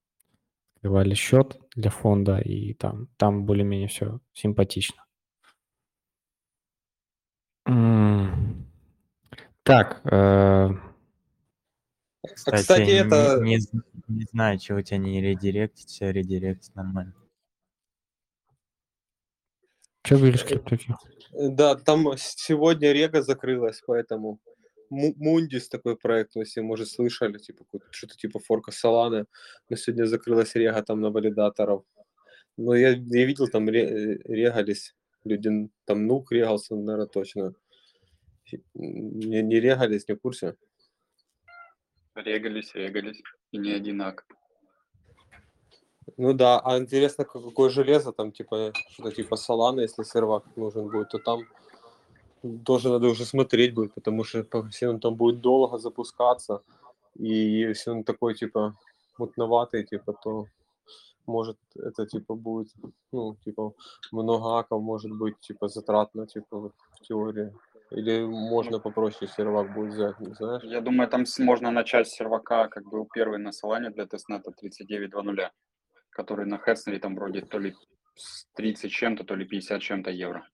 [0.77, 5.05] открывали счет для фонда, и там, там более-менее все симпатично.
[9.63, 10.71] Так, э,
[12.23, 13.59] Кстати, кстати, не- это- Не,
[14.09, 17.14] не знаю, чего у тебя не редиректить, все редиректить нормально.
[20.05, 20.95] что говоришь, Криптоки?
[21.33, 24.41] Да, там сегодня Рега закрылась, поэтому
[24.91, 29.25] Му- Мундис такой проект, если, может, слышали, типа что-то типа форка Соланы.
[29.70, 31.85] Но сегодня закрылась Рега там на валидаторов.
[32.59, 34.95] Но я, я видел, там ре- э, регались
[35.25, 37.55] люди, там Нук регался, наверное, точно.
[38.75, 40.57] Не, не регались, не в курсе.
[42.15, 43.23] Регались, регались.
[43.53, 44.27] И не одинаково.
[46.17, 50.89] Ну да, а интересно, ка- какое железо там, типа, что-то типа Солана, если сервак нужен
[50.89, 51.43] будет, то там
[52.65, 56.63] тоже надо уже смотреть будет, потому что если он там будет долго запускаться,
[57.15, 57.29] и
[57.69, 58.77] если он такой, типа,
[59.19, 60.47] мутноватый, типа, то
[61.27, 62.69] может это, типа, будет,
[63.13, 63.73] ну, типа,
[64.13, 67.53] много аков может быть, типа, затратно, типа, в теории.
[67.95, 70.62] Или можно попроще сервак будет взять, не знаешь?
[70.64, 75.51] Я думаю, там можно начать с сервака, как был первый на Солане для тестнета 39.2.0,
[76.11, 77.74] который на Хедснере там вроде то ли
[78.14, 80.49] с 30 чем-то, то ли 50 чем-то евро.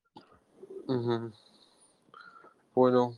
[0.89, 1.33] Мгм.
[2.75, 3.17] Понял.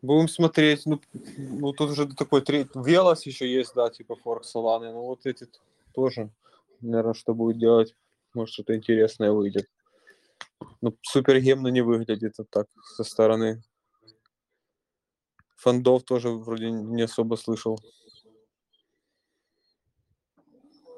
[0.00, 0.86] Будем смотреть.
[0.86, 1.00] Ну,
[1.36, 2.70] ну тут уже такой третий.
[2.74, 4.92] Велос еще есть, да, типа Форк Соланы.
[4.92, 5.48] Ну вот эти
[5.92, 6.30] тоже,
[6.80, 7.96] наверное, что будет делать.
[8.32, 9.68] Может, что-то интересное выйдет.
[10.80, 13.62] Ну, супер гемно не выглядит вот так со стороны.
[15.56, 17.78] Фондов тоже вроде не особо слышал.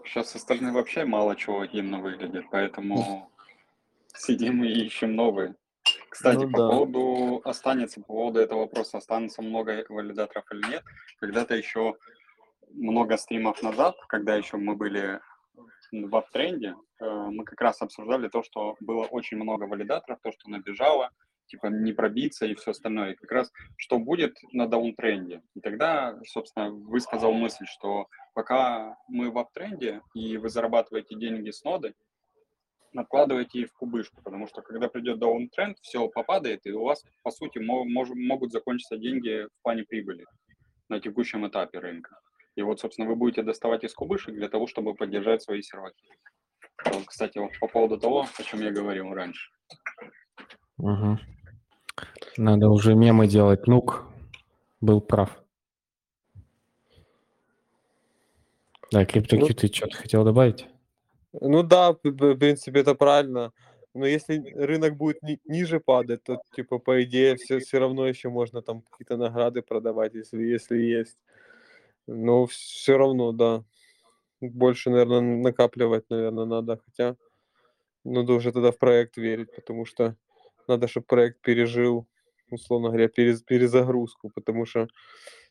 [0.04, 3.32] Сейчас со стороны вообще мало чего логинно выглядит, поэтому
[4.14, 5.56] сидим и ищем новые.
[6.08, 6.68] Кстати, Ну по да.
[6.68, 10.84] поводу останется, по поводу этого вопроса, останется много валидаторов или нет,
[11.18, 11.96] когда-то еще
[12.70, 15.20] много стримов назад, когда еще мы были
[15.92, 20.50] в аптренде, э, мы как раз обсуждали то, что было очень много валидаторов, то, что
[20.50, 21.10] набежало,
[21.46, 23.12] типа не пробиться и все остальное.
[23.12, 25.42] И как раз что будет на даунтренде.
[25.54, 31.62] И тогда, собственно, высказал мысль, что пока мы в аптренде и вы зарабатываете деньги с
[31.62, 31.94] ноды,
[32.94, 37.30] накладывайте их в кубышку, потому что когда придет даунтренд, все попадает, и у вас, по
[37.30, 40.24] сути, мо- мож- могут закончиться деньги в плане прибыли
[40.88, 42.18] на текущем этапе рынка.
[42.56, 46.04] И вот, собственно, вы будете доставать из кубышек для того, чтобы поддержать свои серваки.
[46.84, 49.50] Вот, Кстати, вот по поводу того, о чем я говорил раньше.
[50.76, 51.18] Мгм.
[52.36, 53.66] Надо уже мемы делать.
[53.66, 54.06] Нук
[54.80, 55.42] был прав.
[58.90, 60.66] Да, CryptoQ, ты что-то хотел добавить?
[61.32, 63.52] Ну да, в в принципе, это правильно.
[63.94, 68.28] Но если рынок будет ни- ниже падать, то, типа, по идее, все, все равно еще
[68.28, 71.18] можно там какие-то награды продавать, если, если есть.
[72.06, 73.64] Но все равно, да.
[74.40, 76.80] Больше, наверное, накапливать, наверное, надо.
[76.84, 77.16] Хотя
[78.04, 80.16] надо уже тогда в проект верить, потому что
[80.66, 82.06] надо, чтобы проект пережил,
[82.50, 84.30] условно говоря, перез- перезагрузку.
[84.34, 84.88] Потому что,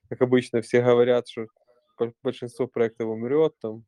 [0.09, 1.47] как обычно, все говорят, что
[1.97, 3.85] бо- большинство проектов умрет там,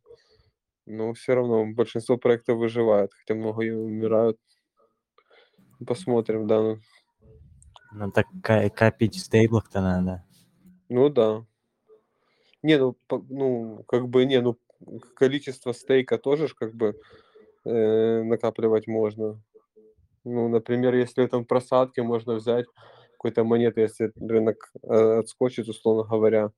[0.86, 4.40] но все равно большинство проектов выживают, хотя много и умирают.
[5.86, 6.62] Посмотрим, да.
[6.62, 6.80] ну.
[7.92, 8.28] Ну так
[8.76, 10.24] копить в стейблах-то надо.
[10.90, 11.46] Ну да.
[12.64, 14.58] Не, ну, по- ну, как бы, не, ну,
[15.16, 17.00] количество стейка тоже ж как бы
[17.66, 19.42] э, накапливать можно.
[20.24, 22.66] Ну, например, если там просадки, можно взять
[23.14, 26.52] какой-то монеты, если рынок э, отскочит, условно говоря,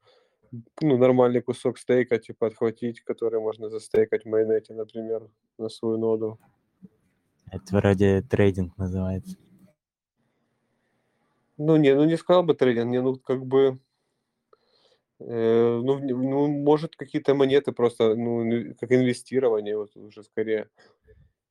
[0.81, 5.27] ну, нормальный кусок стейка, типа, отхватить, который можно застейкать в майонете, например,
[5.57, 6.39] на свою ноду.
[7.51, 9.37] Это вроде трейдинг называется.
[11.57, 13.79] Ну, не, ну не сказал бы трейдинг, не, ну как бы,
[15.19, 20.69] ну, в- ну, может, какие-то монеты просто, ну, как инвестирование, вот уже скорее.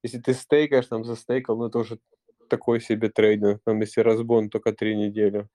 [0.02, 1.98] Если ты стейкаешь, там, застейкал, ну, это уже
[2.48, 5.48] такой себе трейдинг, там, если разбон только три недели.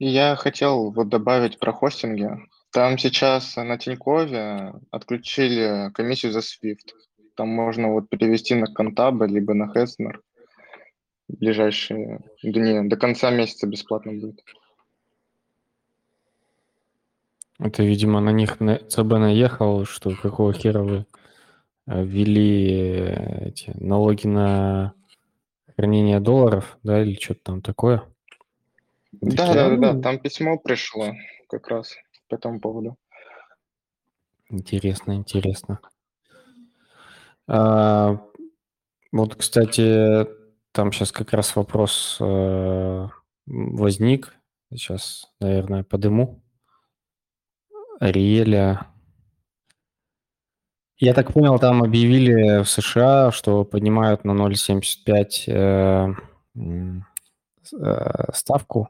[0.00, 2.30] Я хотел вот добавить про хостинги.
[2.70, 6.92] Там сейчас на Тинькове отключили комиссию за Swift.
[7.34, 10.22] Там можно вот перевести на Контаба либо на Хеснер
[11.28, 12.88] ближайшие дни.
[12.88, 14.42] До конца месяца бесплатно будет.
[17.58, 21.06] Это, видимо, на них на- ЦБ наехал, что какого хера вы
[21.86, 24.94] э, ввели э, эти налоги на
[25.76, 28.04] хранение долларов, да, или что-то там такое.
[29.12, 29.92] Да, Такие, да, да, да.
[29.94, 31.12] «Ну, Там письмо пришло
[31.48, 31.94] как раз
[32.28, 32.96] по этому поводу.
[34.50, 35.80] Интересно, интересно.
[37.48, 38.20] А,
[39.10, 40.26] вот, кстати,
[40.72, 43.08] там сейчас как раз вопрос э,
[43.46, 44.34] возник.
[44.70, 46.42] Сейчас, наверное, подыму.
[48.00, 48.86] Ариэля.
[50.98, 56.14] Я так понял, там объявили в США, что поднимают на 0,75 э,
[57.72, 58.88] э, ставку.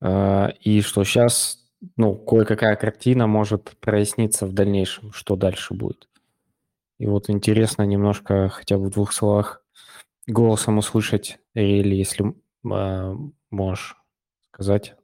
[0.00, 1.58] Э, И что сейчас,
[1.96, 6.08] ну, кое-какая картина может проясниться в дальнейшем, что дальше будет.
[6.98, 9.62] И вот интересно немножко хотя бы в двух словах
[10.26, 12.34] голосом услышать, или если
[12.70, 13.16] э,
[13.50, 13.96] можешь
[14.52, 14.96] сказать,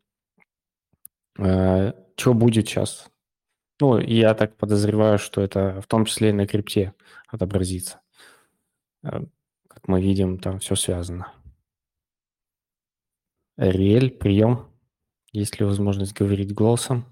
[1.34, 3.10] что будет сейчас.
[3.80, 6.94] Ну, я так подозреваю, что это в том числе и на крипте
[7.26, 8.00] отобразится.
[9.02, 9.24] Э,
[9.68, 11.32] Как мы видим, там все связано.
[13.56, 14.68] Риэль, прием.
[15.32, 17.04] Есть ли возможность говорить голосом?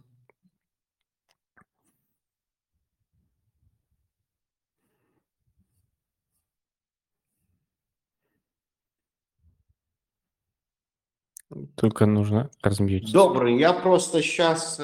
[11.75, 13.13] Только нужно размьютить.
[13.13, 14.81] Добрый, я просто сейчас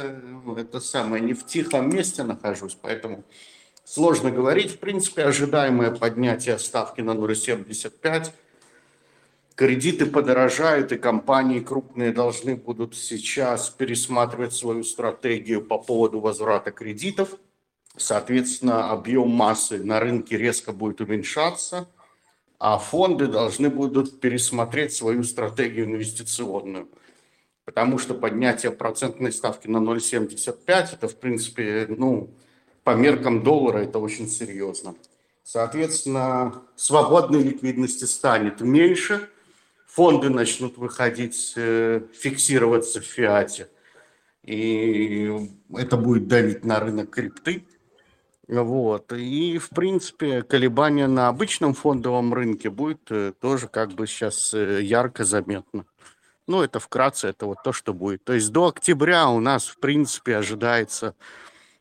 [0.56, 3.24] это самое не в тихом месте нахожусь, поэтому
[3.84, 4.72] сложно говорить.
[4.72, 8.32] В принципе, ожидаемое поднятие ставки на 0,75.
[9.54, 17.36] Кредиты подорожают, и компании крупные должны будут сейчас пересматривать свою стратегию по поводу возврата кредитов.
[17.96, 21.88] Соответственно, объем массы на рынке резко будет уменьшаться,
[22.58, 26.88] а фонды должны будут пересмотреть свою стратегию инвестиционную.
[27.64, 32.30] Потому что поднятие процентной ставки на 0,75 это, в принципе, ну,
[32.84, 34.94] по меркам доллара это очень серьезно.
[35.42, 39.28] Соответственно, свободной ликвидности станет меньше,
[39.86, 43.68] фонды начнут выходить, э, фиксироваться в фиате.
[44.42, 47.66] и это будет давить на рынок крипты.
[48.48, 49.12] Вот.
[49.12, 54.82] И, в принципе, колебания на обычном фондовом рынке будет э, тоже как бы сейчас э,
[54.82, 55.84] ярко заметно.
[56.46, 58.22] Ну, это вкратце, это вот то, что будет.
[58.22, 61.16] То есть до октября у нас, в принципе, ожидается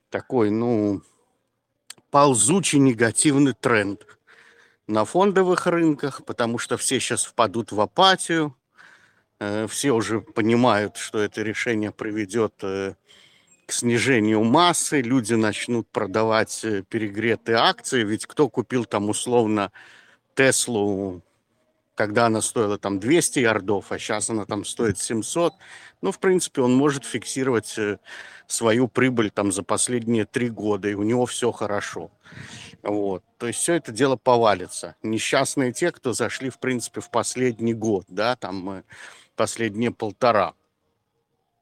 [0.09, 1.03] такой, ну,
[2.09, 4.01] ползучий негативный тренд
[4.87, 8.57] на фондовых рынках, потому что все сейчас впадут в апатию,
[9.39, 12.55] э, все уже понимают, что это решение приведет
[13.65, 19.71] к снижению массы, люди начнут продавать э, перегретые акции, ведь кто купил там условно
[20.35, 21.21] Теслу,
[21.95, 25.53] когда она стоила там 200 ярдов, а сейчас она там стоит 700,
[26.01, 27.97] ну, в принципе, он может фиксировать э,
[28.47, 32.11] свою прибыль там за последние три года, и у него все хорошо.
[32.83, 33.23] Вот.
[33.39, 34.95] То есть все это дело повалится.
[35.01, 38.83] Несчастные те, кто зашли, в принципе, в последний год, да, там э,
[39.35, 40.53] последние полтора.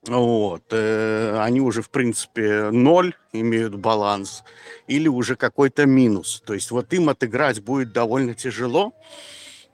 [0.08, 0.64] Вот.
[0.72, 4.44] Э, они уже, в принципе, ноль имеют баланс
[4.88, 6.44] или уже какой-то минус.
[6.46, 8.94] То есть вот им отыграть будет довольно тяжело.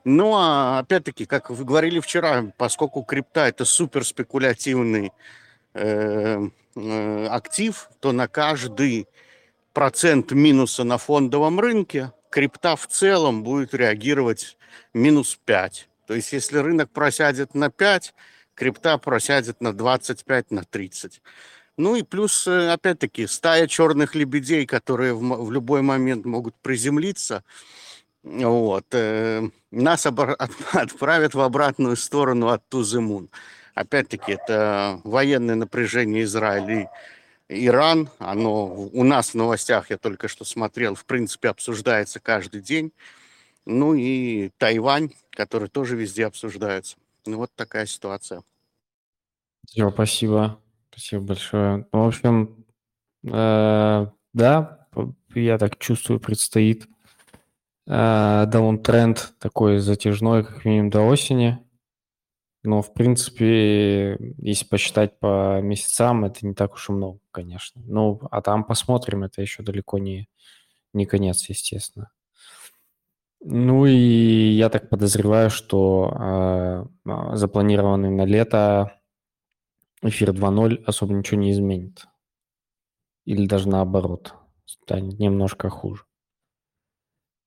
[0.04, 5.12] Ну, а опять-таки, как вы говорили вчера, поскольку крипта это супер спекулятивный
[5.74, 9.08] э, э, актив, то на каждый
[9.72, 14.56] процент минуса на фондовом рынке крипта в целом будет реагировать
[14.94, 15.88] минус 5.
[16.06, 18.14] То есть если рынок просядет на 5,
[18.60, 21.22] крипта просядет на 25, на 30.
[21.78, 27.42] Ну и плюс, э, опять-таки, стая черных лебедей, которые в, в любой момент могут приземлиться,
[28.22, 30.04] вот, э, нас
[30.72, 33.30] отправят в обратную сторону от Тузымун.
[33.74, 36.90] Опять-таки, это военное напряжение Израиля
[37.48, 38.10] и Иран.
[38.18, 42.92] Оно у нас в новостях, я только что смотрел, в принципе, обсуждается каждый день.
[43.64, 46.98] Ну и Тайвань, который тоже везде обсуждается.
[47.26, 48.42] Ну вот такая ситуация.
[49.70, 50.60] Все, спасибо.
[50.90, 51.86] Спасибо большое.
[51.92, 52.64] Ну, в общем,
[53.24, 54.86] э, да,
[55.32, 56.88] я так чувствую, предстоит
[57.86, 61.64] э, даунтренд такой затяжной, как минимум до осени.
[62.64, 67.80] Но, в принципе, если посчитать по месяцам, это не так уж и много, конечно.
[67.86, 70.28] Ну, а там посмотрим, это еще далеко не,
[70.92, 72.10] не конец, естественно.
[73.42, 78.99] Ну и я так подозреваю, что э, запланированный на лето
[80.02, 82.06] эфир 2.0 особо ничего не изменит.
[83.24, 86.04] Или даже наоборот, станет немножко хуже.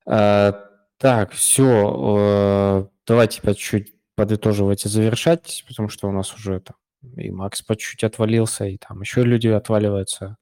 [0.05, 0.53] Э,
[0.97, 2.85] так, все.
[2.85, 6.77] Э, давайте по чуть подытоживать и завершать, потому что у нас уже там
[7.15, 10.37] и Макс по чуть отвалился, и там еще люди отваливаются.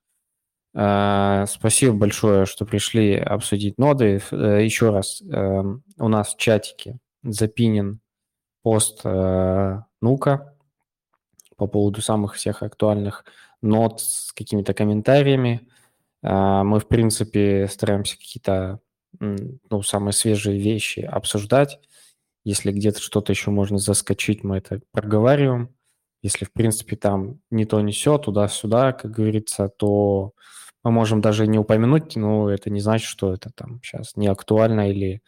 [0.74, 4.22] Э, спасибо большое, что пришли обсудить ноды.
[4.32, 5.64] Э, еще раз, э,
[5.98, 8.00] у нас в чатике запинен
[8.64, 10.51] пост Нука
[11.62, 13.24] по поводу самых всех актуальных
[13.62, 15.68] нот с какими-то комментариями.
[16.24, 18.80] Мы, в принципе, стараемся какие-то
[19.20, 21.80] ну, самые свежие вещи обсуждать.
[22.44, 25.70] Если где-то что-то еще можно заскочить, мы это проговариваем.
[26.24, 30.34] Если, в принципе, там не то, не все, туда-сюда, как говорится, то
[30.84, 34.90] мы можем даже не упомянуть, но это не значит, что это там сейчас не актуально
[34.90, 35.22] или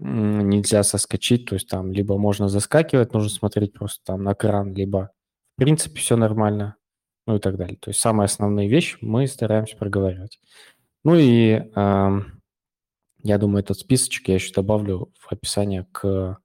[0.00, 5.10] нельзя соскочить, то есть там либо можно заскакивать, нужно смотреть просто там на экран, либо
[5.54, 6.76] в принципе все нормально,
[7.26, 7.76] ну и так далее.
[7.80, 10.40] То есть самые основные вещи мы стараемся проговаривать.
[11.04, 12.20] Ну и э,
[13.22, 16.38] я думаю, этот списочек я еще добавлю в описание к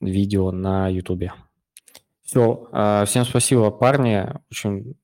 [0.00, 1.30] видео на YouTube.
[2.22, 4.96] Все, э, всем спасибо, парни, очень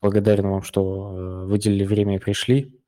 [0.00, 2.80] благодарен вам, что э, выделили время и пришли.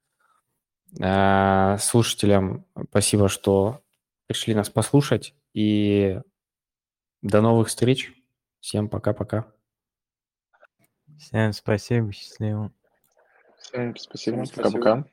[1.00, 3.80] Э, слушателям спасибо, что
[4.26, 5.34] пришли нас послушать.
[5.54, 6.20] И
[7.20, 8.12] до новых встреч.
[8.60, 9.51] Всем пока-пока.
[11.22, 12.72] Всем спасибо, счастливо.
[13.60, 14.44] Всем спасибо.
[14.56, 15.04] Пока-пока.